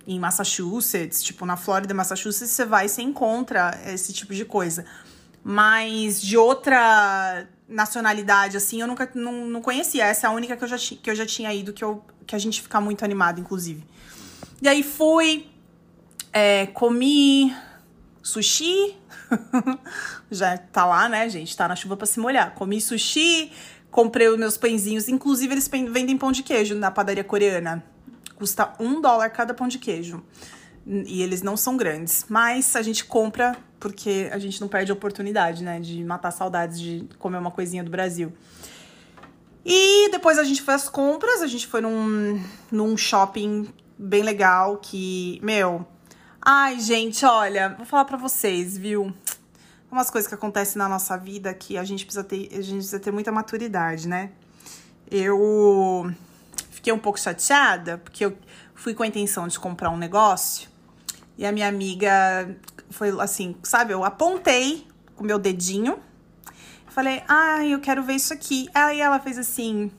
em 0.07 0.19
Massachusetts, 0.19 1.23
tipo, 1.23 1.45
na 1.45 1.57
Flórida, 1.57 1.93
Massachusetts, 1.93 2.51
você 2.51 2.65
vai 2.65 2.85
e 2.85 2.89
você 2.89 3.01
encontra 3.01 3.79
esse 3.87 4.13
tipo 4.13 4.33
de 4.33 4.45
coisa. 4.45 4.85
Mas 5.43 6.21
de 6.21 6.37
outra 6.37 7.47
nacionalidade, 7.67 8.57
assim, 8.57 8.81
eu 8.81 8.87
nunca 8.87 9.09
não, 9.15 9.47
não 9.47 9.61
conhecia. 9.61 10.05
Essa 10.05 10.27
é 10.27 10.29
a 10.29 10.33
única 10.33 10.55
que 10.55 10.63
eu 10.63 10.67
já, 10.67 10.77
que 10.77 11.09
eu 11.09 11.15
já 11.15 11.25
tinha 11.25 11.53
ido, 11.53 11.73
que, 11.73 11.83
eu, 11.83 12.03
que 12.25 12.35
a 12.35 12.39
gente 12.39 12.61
fica 12.61 12.79
muito 12.79 13.03
animado, 13.03 13.39
inclusive. 13.39 13.83
E 14.61 14.67
aí 14.67 14.83
fui, 14.83 15.47
é, 16.31 16.67
comi 16.67 17.55
sushi. 18.21 18.95
já 20.29 20.57
tá 20.57 20.85
lá, 20.85 21.09
né, 21.09 21.27
gente? 21.29 21.55
Tá 21.55 21.67
na 21.67 21.75
chuva 21.75 21.97
para 21.97 22.05
se 22.05 22.19
molhar. 22.19 22.53
Comi 22.53 22.79
sushi, 22.79 23.51
comprei 23.89 24.27
os 24.27 24.37
meus 24.37 24.57
pãezinhos. 24.57 25.07
Inclusive, 25.07 25.53
eles 25.53 25.67
vendem 25.67 26.17
pão 26.17 26.31
de 26.31 26.43
queijo 26.43 26.75
na 26.75 26.91
padaria 26.91 27.23
coreana. 27.23 27.83
Custa 28.35 28.73
um 28.79 29.01
dólar 29.01 29.29
cada 29.29 29.53
pão 29.53 29.67
de 29.67 29.79
queijo. 29.79 30.23
E 30.85 31.21
eles 31.21 31.41
não 31.41 31.57
são 31.57 31.77
grandes. 31.77 32.25
Mas 32.29 32.75
a 32.75 32.81
gente 32.81 33.05
compra 33.05 33.55
porque 33.79 34.29
a 34.31 34.37
gente 34.37 34.59
não 34.61 34.67
perde 34.67 34.91
a 34.91 34.93
oportunidade, 34.93 35.63
né? 35.63 35.79
De 35.79 36.03
matar 36.03 36.31
saudades 36.31 36.79
de 36.79 37.07
comer 37.17 37.37
uma 37.37 37.51
coisinha 37.51 37.83
do 37.83 37.89
Brasil. 37.89 38.33
E 39.65 40.09
depois 40.11 40.37
a 40.37 40.43
gente 40.43 40.61
foi 40.61 40.73
às 40.73 40.89
compras. 40.89 41.41
A 41.41 41.47
gente 41.47 41.67
foi 41.67 41.81
num, 41.81 42.41
num 42.71 42.95
shopping 42.95 43.67
bem 43.97 44.23
legal 44.23 44.77
que, 44.77 45.39
meu. 45.41 45.85
Ai, 46.41 46.79
gente, 46.79 47.25
olha, 47.25 47.69
vou 47.75 47.85
falar 47.85 48.05
pra 48.05 48.17
vocês, 48.17 48.77
viu? 48.77 49.11
Umas 49.91 50.11
coisas 50.11 50.27
que 50.27 50.35
acontecem 50.35 50.77
na 50.77 50.87
nossa 50.87 51.17
vida 51.17 51.53
que 51.53 51.77
a 51.77 51.83
gente 51.83 52.05
precisa 52.05 52.23
ter, 52.23 52.49
a 52.51 52.61
gente 52.61 52.75
precisa 52.75 52.99
ter 52.99 53.11
muita 53.11 53.31
maturidade, 53.31 54.07
né? 54.07 54.31
eu 55.09 56.11
fiquei 56.85 56.93
um 56.93 56.99
pouco 56.99 57.19
chateada, 57.19 57.97
porque 57.97 58.23
eu 58.23 58.37
fui 58.75 58.93
com 58.93 59.01
a 59.01 59.07
intenção 59.07 59.47
de 59.47 59.57
comprar 59.57 59.89
um 59.89 59.97
negócio 59.97 60.69
e 61.35 61.43
a 61.43 61.51
minha 61.51 61.67
amiga 61.67 62.55
foi 62.91 63.09
assim, 63.19 63.55
sabe? 63.63 63.91
Eu 63.91 64.03
apontei 64.03 64.87
com 65.15 65.23
meu 65.23 65.39
dedinho, 65.39 65.97
falei, 66.87 67.23
ai, 67.27 67.73
eu 67.73 67.79
quero 67.79 68.03
ver 68.03 68.13
isso 68.13 68.31
aqui. 68.31 68.69
Aí 68.71 69.01
ela 69.01 69.19
fez 69.19 69.39
assim, 69.39 69.91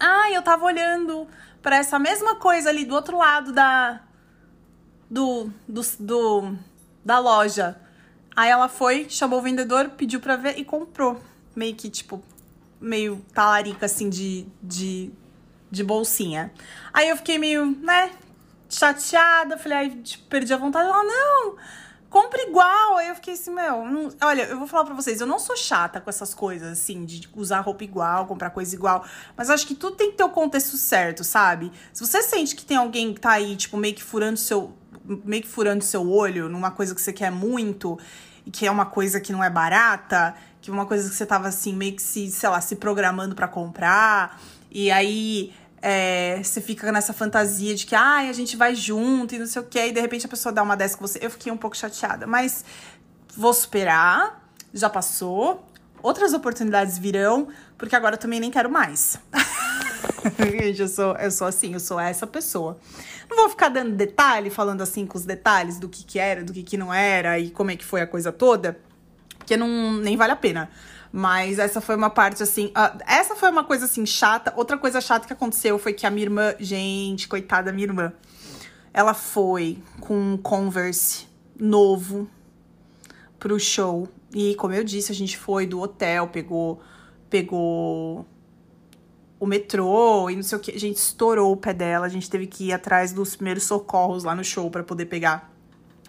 ai, 0.00 0.34
eu 0.34 0.40
tava 0.40 0.64
olhando 0.64 1.28
para 1.60 1.76
essa 1.76 1.98
mesma 1.98 2.36
coisa 2.36 2.70
ali 2.70 2.86
do 2.86 2.94
outro 2.94 3.18
lado 3.18 3.52
da 3.52 4.00
do, 5.10 5.50
do, 5.68 5.82
do 6.00 6.58
da 7.04 7.18
loja. 7.18 7.78
Aí 8.34 8.48
ela 8.48 8.68
foi, 8.68 9.10
chamou 9.10 9.40
o 9.40 9.42
vendedor, 9.42 9.90
pediu 9.90 10.20
pra 10.20 10.36
ver 10.36 10.58
e 10.58 10.64
comprou. 10.64 11.20
Meio 11.54 11.76
que, 11.76 11.90
tipo, 11.90 12.22
meio 12.80 13.22
talarica, 13.34 13.84
assim, 13.84 14.08
de, 14.08 14.46
de, 14.62 15.12
de 15.74 15.84
bolsinha. 15.84 16.52
Aí 16.92 17.08
eu 17.08 17.16
fiquei 17.16 17.38
meio, 17.38 17.66
né, 17.66 18.10
chateada. 18.68 19.58
Falei, 19.58 19.78
ai, 19.78 19.90
tipo, 19.90 20.24
perdi 20.24 20.52
a 20.54 20.56
vontade. 20.56 20.88
Ela, 20.88 21.02
não, 21.02 21.56
compra 22.08 22.40
igual. 22.42 22.96
Aí 22.96 23.08
eu 23.08 23.14
fiquei 23.16 23.34
assim, 23.34 23.50
meu, 23.50 23.84
não... 23.84 24.10
olha, 24.22 24.42
eu 24.42 24.58
vou 24.58 24.68
falar 24.68 24.84
pra 24.84 24.94
vocês, 24.94 25.20
eu 25.20 25.26
não 25.26 25.38
sou 25.38 25.56
chata 25.56 26.00
com 26.00 26.08
essas 26.08 26.32
coisas, 26.32 26.72
assim, 26.72 27.04
de 27.04 27.28
usar 27.34 27.60
roupa 27.60 27.84
igual, 27.84 28.26
comprar 28.26 28.50
coisa 28.50 28.74
igual. 28.74 29.04
Mas 29.36 29.50
acho 29.50 29.66
que 29.66 29.74
tudo 29.74 29.96
tem 29.96 30.10
que 30.10 30.16
ter 30.16 30.24
o 30.24 30.30
contexto 30.30 30.76
certo, 30.76 31.24
sabe? 31.24 31.72
Se 31.92 32.06
você 32.06 32.22
sente 32.22 32.54
que 32.54 32.64
tem 32.64 32.76
alguém 32.76 33.12
que 33.12 33.20
tá 33.20 33.32
aí, 33.32 33.56
tipo, 33.56 33.76
meio 33.76 33.94
que 33.94 34.02
furando 34.02 34.38
seu 34.38 34.72
meio 35.06 35.42
que 35.42 35.48
furando 35.48 35.84
seu 35.84 36.08
olho 36.08 36.48
numa 36.48 36.70
coisa 36.70 36.94
que 36.94 37.00
você 37.00 37.12
quer 37.12 37.30
muito 37.30 37.98
e 38.46 38.50
que 38.50 38.66
é 38.66 38.70
uma 38.70 38.86
coisa 38.86 39.20
que 39.20 39.32
não 39.32 39.44
é 39.44 39.50
barata, 39.50 40.34
que 40.62 40.70
é 40.70 40.72
uma 40.72 40.86
coisa 40.86 41.10
que 41.10 41.14
você 41.14 41.26
tava 41.26 41.48
assim, 41.48 41.74
meio 41.74 41.94
que 41.94 42.00
se, 42.00 42.30
sei 42.30 42.48
lá, 42.48 42.58
se 42.58 42.76
programando 42.76 43.34
para 43.34 43.46
comprar, 43.46 44.40
e 44.70 44.90
aí 44.90 45.52
é, 45.86 46.42
você 46.42 46.62
fica 46.62 46.90
nessa 46.90 47.12
fantasia 47.12 47.74
de 47.74 47.84
que 47.84 47.94
ai, 47.94 48.30
a 48.30 48.32
gente 48.32 48.56
vai 48.56 48.74
junto 48.74 49.34
e 49.34 49.38
não 49.38 49.46
sei 49.46 49.60
o 49.60 49.66
que, 49.66 49.78
e 49.78 49.92
de 49.92 50.00
repente 50.00 50.24
a 50.24 50.28
pessoa 50.30 50.50
dá 50.50 50.62
uma 50.62 50.74
dessa 50.74 50.96
com 50.96 51.06
você. 51.06 51.18
Eu 51.20 51.30
fiquei 51.30 51.52
um 51.52 51.58
pouco 51.58 51.76
chateada, 51.76 52.26
mas 52.26 52.64
vou 53.36 53.52
superar, 53.52 54.48
já 54.72 54.88
passou, 54.88 55.62
outras 56.02 56.32
oportunidades 56.32 56.96
virão, 56.96 57.48
porque 57.76 57.94
agora 57.94 58.14
eu 58.14 58.18
também 58.18 58.40
nem 58.40 58.50
quero 58.50 58.70
mais. 58.70 59.18
Gente, 60.50 60.80
eu 60.80 60.88
sou, 60.88 61.14
eu 61.16 61.30
sou 61.30 61.46
assim, 61.46 61.74
eu 61.74 61.80
sou 61.80 62.00
essa 62.00 62.26
pessoa. 62.26 62.78
Não 63.28 63.36
vou 63.36 63.50
ficar 63.50 63.68
dando 63.68 63.92
detalhe, 63.92 64.48
falando 64.48 64.80
assim 64.80 65.04
com 65.04 65.18
os 65.18 65.26
detalhes 65.26 65.78
do 65.78 65.86
que, 65.86 66.02
que 66.02 66.18
era, 66.18 66.42
do 66.42 66.54
que, 66.54 66.62
que 66.62 66.78
não 66.78 66.94
era 66.94 67.38
e 67.38 67.50
como 67.50 67.70
é 67.70 67.76
que 67.76 67.84
foi 67.84 68.00
a 68.00 68.06
coisa 68.06 68.32
toda, 68.32 68.80
porque 69.36 69.54
não, 69.54 69.92
nem 69.92 70.16
vale 70.16 70.32
a 70.32 70.36
pena. 70.36 70.70
Mas 71.16 71.60
essa 71.60 71.80
foi 71.80 71.94
uma 71.94 72.10
parte 72.10 72.42
assim. 72.42 72.72
Uh, 72.76 72.98
essa 73.06 73.36
foi 73.36 73.48
uma 73.48 73.62
coisa 73.62 73.84
assim 73.84 74.04
chata. 74.04 74.52
Outra 74.56 74.76
coisa 74.76 75.00
chata 75.00 75.28
que 75.28 75.32
aconteceu 75.32 75.78
foi 75.78 75.92
que 75.92 76.04
a 76.04 76.10
minha 76.10 76.26
irmã, 76.26 76.56
gente, 76.58 77.28
coitada 77.28 77.66
da 77.66 77.72
minha 77.72 77.86
irmã, 77.86 78.12
ela 78.92 79.14
foi 79.14 79.78
com 80.00 80.32
um 80.32 80.36
Converse 80.36 81.28
novo 81.56 82.28
pro 83.38 83.60
show. 83.60 84.08
E 84.34 84.56
como 84.56 84.74
eu 84.74 84.82
disse, 84.82 85.12
a 85.12 85.14
gente 85.14 85.38
foi 85.38 85.68
do 85.68 85.80
hotel, 85.80 86.26
pegou 86.26 86.80
pegou 87.30 88.26
o 89.38 89.46
metrô 89.46 90.28
e 90.28 90.34
não 90.34 90.42
sei 90.42 90.58
o 90.58 90.60
que. 90.60 90.72
A 90.72 90.80
gente 90.80 90.96
estourou 90.96 91.52
o 91.52 91.56
pé 91.56 91.72
dela, 91.72 92.06
a 92.06 92.08
gente 92.08 92.28
teve 92.28 92.48
que 92.48 92.70
ir 92.70 92.72
atrás 92.72 93.12
dos 93.12 93.36
primeiros 93.36 93.62
socorros 93.62 94.24
lá 94.24 94.34
no 94.34 94.42
show 94.42 94.68
para 94.68 94.82
poder 94.82 95.06
pegar 95.06 95.48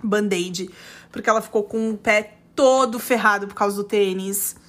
band-aid, 0.04 0.68
porque 1.12 1.30
ela 1.30 1.44
ficou 1.44 1.62
com 1.62 1.92
o 1.92 1.96
pé 1.96 2.38
todo 2.56 2.98
ferrado 2.98 3.46
por 3.46 3.54
causa 3.54 3.76
do 3.76 3.84
tênis. 3.84 4.65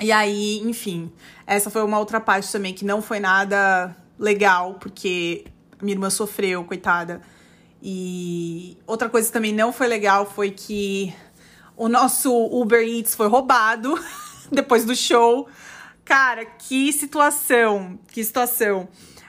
E 0.00 0.10
aí, 0.10 0.58
enfim, 0.60 1.12
essa 1.46 1.70
foi 1.70 1.82
uma 1.82 1.98
outra 1.98 2.20
parte 2.20 2.50
também 2.50 2.72
que 2.72 2.84
não 2.84 3.02
foi 3.02 3.20
nada 3.20 3.94
legal, 4.18 4.74
porque 4.74 5.44
minha 5.80 5.94
irmã 5.94 6.10
sofreu, 6.10 6.64
coitada. 6.64 7.20
E 7.82 8.78
outra 8.86 9.08
coisa 9.08 9.26
que 9.26 9.32
também 9.32 9.52
não 9.52 9.72
foi 9.72 9.88
legal 9.88 10.24
foi 10.24 10.50
que 10.50 11.12
o 11.76 11.88
nosso 11.88 12.32
Uber 12.32 12.80
Eats 12.80 13.14
foi 13.14 13.26
roubado 13.26 13.98
depois 14.50 14.84
do 14.84 14.94
show. 14.94 15.48
Cara, 16.04 16.44
que 16.44 16.92
situação, 16.92 17.98
que 18.08 18.22
situação. 18.22 18.88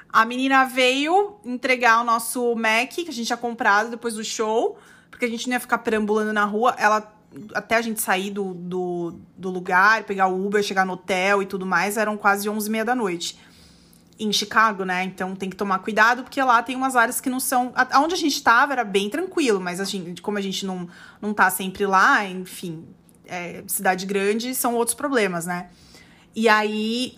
A 0.10 0.26
menina 0.26 0.66
veio 0.66 1.38
entregar 1.44 2.02
o 2.02 2.04
nosso 2.04 2.56
Mac 2.56 2.90
que 2.90 3.10
a 3.10 3.14
gente 3.14 3.26
tinha 3.26 3.38
comprado 3.38 3.90
depois 3.90 4.14
do 4.14 4.24
show, 4.24 4.78
porque 5.10 5.26
a 5.26 5.28
gente 5.28 5.48
não 5.48 5.56
ia 5.56 5.60
ficar 5.60 5.80
perambulando 5.80 6.32
na 6.32 6.46
rua. 6.46 6.76
Ela, 6.78 7.13
até 7.54 7.76
a 7.76 7.82
gente 7.82 8.02
sair 8.02 8.32
do, 8.32 8.54
do, 8.54 9.20
do 9.38 9.50
lugar, 9.50 10.04
pegar 10.04 10.28
o 10.28 10.46
Uber, 10.46 10.64
chegar 10.64 10.86
no 10.86 10.94
hotel 10.94 11.42
e 11.42 11.46
tudo 11.46 11.66
mais, 11.66 11.98
eram 11.98 12.18
quase 12.18 12.48
11 12.50 12.68
e 12.68 12.72
meia 12.72 12.86
da 12.86 12.96
noite. 12.96 13.38
Em 14.20 14.32
Chicago, 14.32 14.86
né? 14.86 15.04
Então 15.04 15.36
tem 15.36 15.50
que 15.50 15.56
tomar 15.56 15.80
cuidado, 15.80 16.24
porque 16.24 16.42
lá 16.42 16.62
tem 16.62 16.76
umas 16.76 16.96
áreas 16.96 17.20
que 17.20 17.30
não 17.30 17.40
são. 17.40 17.74
Onde 17.96 18.14
a 18.14 18.18
gente 18.18 18.42
tava 18.44 18.74
era 18.74 18.84
bem 18.84 19.10
tranquilo, 19.10 19.60
mas 19.60 19.80
a 19.80 19.84
gente, 19.84 20.22
como 20.22 20.38
a 20.38 20.42
gente 20.42 20.66
não, 20.66 20.88
não 21.20 21.34
tá 21.34 21.50
sempre 21.50 21.86
lá, 21.86 22.24
enfim, 22.26 22.86
é, 23.26 23.64
cidade 23.66 24.06
grande, 24.06 24.54
são 24.54 24.76
outros 24.76 24.96
problemas, 24.96 25.48
né? 25.48 25.70
E 26.36 26.48
aí 26.48 27.18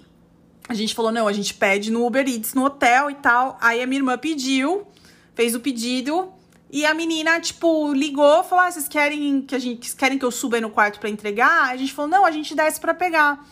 a 0.68 0.74
gente 0.74 0.96
falou: 0.96 1.12
não, 1.12 1.28
a 1.28 1.34
gente 1.34 1.54
pede 1.54 1.92
no 1.92 2.06
Uber 2.06 2.28
Eats 2.28 2.54
no 2.54 2.66
hotel 2.66 3.12
e 3.12 3.16
tal. 3.16 3.58
Aí 3.62 3.82
a 3.82 3.86
minha 3.86 4.00
irmã 4.00 4.18
pediu, 4.18 4.88
fez 5.34 5.54
o 5.54 5.60
pedido. 5.60 6.32
E 6.70 6.86
a 6.86 6.94
menina, 6.94 7.40
tipo, 7.40 7.94
ligou, 7.94 8.44
falou: 8.44 8.66
ah, 8.66 8.72
vocês 8.72 8.88
querem 8.88 9.42
que 9.42 9.56
a 9.56 9.60
gente 9.60 9.96
querem 9.96 10.18
que 10.18 10.26
eu 10.26 10.32
suba 10.32 10.58
aí 10.58 10.62
no 10.62 10.70
quarto 10.70 11.00
para 11.00 11.10
entregar? 11.10 11.70
A 11.70 11.78
gente 11.78 11.94
falou: 11.94 12.10
não, 12.10 12.26
a 12.26 12.32
gente 12.32 12.56
desce 12.56 12.80
para 12.80 12.94
pegar. 12.94 13.46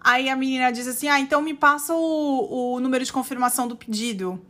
Aí 0.00 0.28
a 0.28 0.36
menina 0.36 0.70
diz 0.70 0.86
assim: 0.86 1.08
ah, 1.08 1.20
então 1.20 1.40
me 1.40 1.54
passa 1.54 1.94
o, 1.94 2.74
o 2.74 2.80
número 2.80 3.04
de 3.04 3.12
confirmação 3.12 3.68
do 3.68 3.76
pedido. 3.76 4.40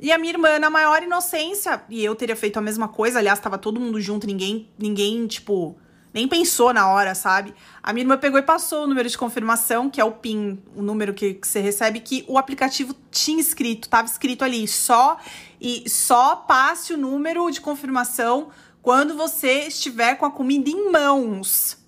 E 0.00 0.10
a 0.10 0.18
minha 0.18 0.32
irmã, 0.32 0.58
na 0.58 0.70
maior 0.70 1.02
inocência, 1.02 1.82
e 1.90 2.02
eu 2.02 2.14
teria 2.14 2.34
feito 2.34 2.56
a 2.56 2.62
mesma 2.62 2.88
coisa, 2.88 3.18
aliás, 3.18 3.38
tava 3.38 3.58
todo 3.58 3.78
mundo 3.78 4.00
junto, 4.00 4.26
ninguém, 4.26 4.66
ninguém, 4.78 5.26
tipo, 5.26 5.76
nem 6.12 6.26
pensou 6.26 6.72
na 6.72 6.88
hora, 6.88 7.14
sabe? 7.14 7.54
A 7.82 7.92
minha 7.92 8.04
irmã 8.04 8.16
pegou 8.16 8.38
e 8.38 8.42
passou 8.42 8.84
o 8.84 8.86
número 8.86 9.08
de 9.08 9.16
confirmação, 9.16 9.88
que 9.88 10.00
é 10.00 10.04
o 10.04 10.12
PIN, 10.12 10.60
o 10.74 10.82
número 10.82 11.14
que, 11.14 11.34
que 11.34 11.46
você 11.46 11.60
recebe, 11.60 12.00
que 12.00 12.24
o 12.26 12.36
aplicativo 12.36 12.94
tinha 13.10 13.40
escrito, 13.40 13.88
tava 13.88 14.08
escrito 14.08 14.44
ali, 14.44 14.66
só 14.66 15.18
e 15.60 15.88
só 15.88 16.36
passe 16.36 16.92
o 16.92 16.96
número 16.96 17.50
de 17.50 17.60
confirmação 17.60 18.48
quando 18.82 19.14
você 19.14 19.66
estiver 19.66 20.16
com 20.16 20.26
a 20.26 20.30
comida 20.30 20.68
em 20.68 20.90
mãos. 20.90 21.78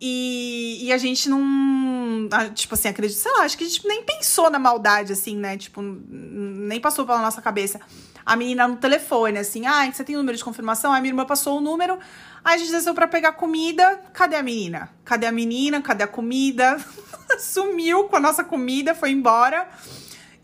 E, 0.00 0.84
e 0.84 0.92
a 0.92 0.98
gente 0.98 1.28
não. 1.28 2.28
Tipo 2.54 2.74
assim, 2.74 2.88
acredito, 2.88 3.18
sei 3.18 3.32
lá, 3.32 3.44
acho 3.44 3.56
que 3.56 3.64
a 3.64 3.66
gente 3.66 3.86
nem 3.86 4.02
pensou 4.02 4.50
na 4.50 4.58
maldade, 4.58 5.12
assim, 5.12 5.36
né? 5.36 5.56
Tipo, 5.56 5.80
nem 5.82 6.78
passou 6.80 7.06
pela 7.06 7.20
nossa 7.20 7.40
cabeça. 7.40 7.80
A 8.24 8.36
menina 8.36 8.68
no 8.68 8.76
telefone, 8.76 9.38
assim, 9.38 9.66
ah, 9.66 9.90
você 9.90 10.04
tem 10.04 10.16
o 10.16 10.18
número 10.18 10.36
de 10.36 10.44
confirmação? 10.44 10.92
A 10.92 11.00
minha 11.00 11.12
irmã 11.12 11.24
passou 11.24 11.58
o 11.58 11.60
número. 11.60 11.98
Aí 12.46 12.54
a 12.54 12.58
gente 12.58 12.70
desceu 12.70 12.94
pra 12.94 13.08
pegar 13.08 13.32
comida. 13.32 14.00
Cadê 14.12 14.36
a 14.36 14.42
menina? 14.42 14.88
Cadê 15.04 15.26
a 15.26 15.32
menina? 15.32 15.82
Cadê 15.82 16.04
a 16.04 16.06
comida? 16.06 16.78
Sumiu 17.40 18.04
com 18.04 18.14
a 18.14 18.20
nossa 18.20 18.44
comida, 18.44 18.94
foi 18.94 19.10
embora. 19.10 19.68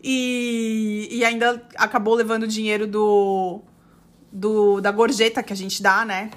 E, 0.03 1.07
e 1.09 1.23
ainda 1.23 1.65
acabou 1.77 2.13
levando 2.13 2.43
o 2.43 2.47
dinheiro 2.47 2.85
do, 2.85 3.61
do, 4.29 4.81
da 4.81 4.91
gorjeta 4.91 5.41
que 5.41 5.53
a 5.53 5.55
gente 5.55 5.81
dá, 5.81 6.03
né? 6.03 6.29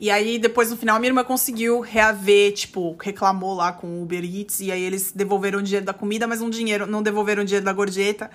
E 0.00 0.10
aí, 0.10 0.38
depois, 0.38 0.70
no 0.70 0.76
final, 0.78 0.96
a 0.96 0.98
minha 0.98 1.10
irmã 1.10 1.22
conseguiu 1.22 1.80
reaver, 1.80 2.54
tipo, 2.54 2.96
reclamou 2.98 3.52
lá 3.52 3.74
com 3.74 3.88
o 3.88 4.02
Uber 4.04 4.24
Eats, 4.24 4.60
e 4.60 4.72
aí 4.72 4.82
eles 4.82 5.12
devolveram 5.12 5.58
o 5.58 5.62
dinheiro 5.62 5.84
da 5.84 5.92
comida, 5.92 6.26
mas 6.26 6.40
não, 6.40 6.48
dinheiro, 6.48 6.86
não 6.86 7.02
devolveram 7.02 7.42
o 7.42 7.44
dinheiro 7.44 7.66
da 7.66 7.74
gorjeta. 7.74 8.30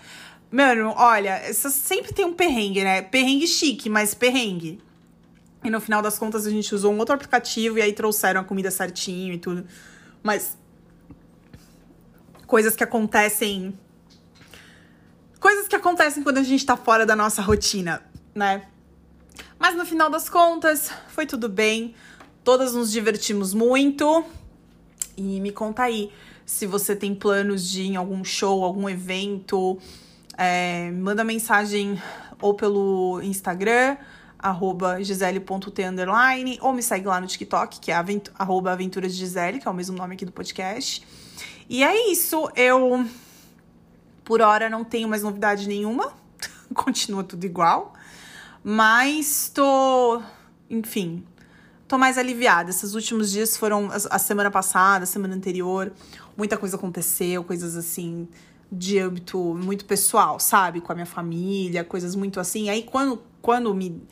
Mano, 0.52 0.94
olha, 0.96 1.52
sempre 1.52 2.14
tem 2.14 2.26
um 2.26 2.34
perrengue, 2.34 2.84
né? 2.84 3.02
Perrengue 3.02 3.48
chique, 3.48 3.90
mas 3.90 4.14
perrengue. 4.14 4.86
E 5.66 5.70
no 5.72 5.82
final 5.82 6.00
das 6.00 6.20
contas 6.20 6.46
a 6.46 6.52
gente 6.52 6.76
usou 6.76 6.94
um 6.94 7.00
outro 7.00 7.16
aplicativo 7.16 7.80
e 7.80 7.82
aí 7.82 7.92
trouxeram 7.92 8.42
a 8.42 8.44
comida 8.44 8.70
certinho 8.70 9.34
e 9.34 9.40
tudo. 9.40 9.66
Mas 10.22 10.56
coisas 12.46 12.76
que 12.76 12.84
acontecem 12.84 13.76
coisas 15.40 15.68
que 15.68 15.76
acontecem 15.76 16.22
quando 16.22 16.38
a 16.38 16.44
gente 16.44 16.64
tá 16.64 16.78
fora 16.78 17.04
da 17.04 17.16
nossa 17.16 17.42
rotina, 17.42 18.04
né? 18.36 18.68
Mas 19.58 19.76
no 19.76 19.86
final 19.86 20.08
das 20.08 20.30
contas, 20.30 20.92
foi 21.08 21.26
tudo 21.26 21.50
bem. 21.50 21.96
Todas 22.44 22.76
nos 22.76 22.92
divertimos 22.92 23.52
muito. 23.52 24.24
E 25.18 25.40
me 25.42 25.52
conta 25.52 25.82
aí 25.82 26.12
se 26.46 26.68
você 26.68 26.96
tem 26.96 27.16
planos 27.16 27.68
de 27.68 27.82
ir 27.82 27.88
em 27.88 27.96
algum 27.96 28.24
show, 28.24 28.64
algum 28.64 28.88
evento. 28.88 29.80
É, 30.38 30.92
manda 30.92 31.24
mensagem 31.24 32.00
ou 32.40 32.54
pelo 32.54 33.20
Instagram 33.24 33.98
arroba 34.46 35.02
gisele.t 35.02 35.84
underline, 35.84 36.60
ou 36.62 36.72
me 36.72 36.84
segue 36.84 37.08
lá 37.08 37.20
no 37.20 37.26
TikTok, 37.26 37.80
que 37.80 37.92
é 37.92 37.96
arroba 38.38 38.72
aventuras 38.72 39.12
Gisele, 39.14 39.60
que 39.60 39.68
é 39.68 39.72
o 39.72 39.74
mesmo 39.74 39.98
nome 39.98 40.14
aqui 40.14 40.24
do 40.24 40.32
podcast. 40.32 41.04
E 41.68 41.84
é 41.84 42.12
isso, 42.12 42.48
eu 42.56 43.08
por 44.24 44.42
hora 44.42 44.70
não 44.70 44.84
tenho 44.84 45.10
mais 45.10 45.24
novidade 45.24 45.68
nenhuma, 45.68 46.14
continua 46.76 47.24
tudo 47.24 47.44
igual, 47.44 47.94
mas 48.64 49.50
tô, 49.52 50.22
enfim, 50.70 51.24
tô 51.88 51.98
mais 51.98 52.16
aliviada. 52.16 52.70
Esses 52.70 52.94
últimos 52.94 53.32
dias 53.32 53.58
foram 53.58 53.90
a 54.12 54.20
semana 54.20 54.52
passada, 54.52 55.06
a 55.06 55.08
semana 55.08 55.34
anterior, 55.34 55.92
muita 56.38 56.56
coisa 56.56 56.76
aconteceu, 56.76 57.44
coisas 57.44 57.76
assim 57.76 58.28
de 58.78 59.00
âmbito 59.00 59.38
muito 59.38 59.86
pessoal, 59.86 60.40
sabe? 60.40 60.82
Com 60.82 60.92
a 60.92 60.96
minha 60.96 61.06
família, 61.06 61.84
coisas 61.84 62.16
muito 62.16 62.40
assim. 62.40 62.70
Aí 62.70 62.84
quando, 62.84 63.22
quando 63.42 63.74
me. 63.74 64.04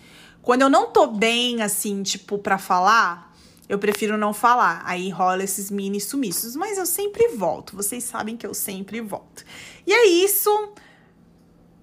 Quando 0.41 0.63
eu 0.63 0.69
não 0.69 0.91
tô 0.91 1.08
bem, 1.08 1.62
assim, 1.62 2.04
tipo, 2.04 2.38
pra 2.38 2.58
falar, 2.58 3.34
eu 3.69 3.80
prefiro 3.80 4.17
não 4.17 4.34
falar. 4.34 4.82
Aí 4.86 5.10
rola 5.10 5.43
esses 5.43 5.71
mini 5.71 5.99
sumiços. 6.02 6.56
Mas 6.56 6.78
eu 6.78 6.86
sempre 6.86 7.30
volto. 7.30 7.76
Vocês 7.76 8.04
sabem 8.04 8.36
que 8.36 8.45
eu 8.45 8.54
sempre 8.54 8.99
volto. 8.99 9.43
E 9.88 9.93
é 9.93 10.06
isso. 10.06 10.73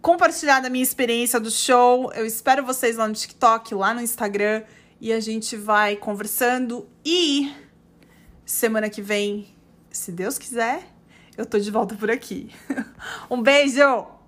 Compartilhar 0.03 0.61
da 0.61 0.69
minha 0.69 0.83
experiência 0.83 1.41
do 1.41 1.51
show. 1.51 2.13
Eu 2.13 2.27
espero 2.27 2.65
vocês 2.65 2.97
lá 2.97 3.09
no 3.09 3.15
TikTok, 3.15 3.75
lá 3.75 3.95
no 3.95 4.03
Instagram. 4.03 4.63
E 5.01 5.13
a 5.13 5.21
gente 5.21 5.57
vai 5.57 5.97
conversando. 5.97 6.87
E 7.05 7.51
semana 8.45 8.91
que 8.91 9.01
vem, 9.01 9.49
se 9.91 10.13
Deus 10.13 10.37
quiser, 10.37 10.87
eu 11.41 11.47
tô 11.47 11.59
de 11.59 11.71
volta 11.71 11.95
por 11.95 12.11
aqui. 12.11 12.51
um 13.31 13.43
beijo! 13.43 14.20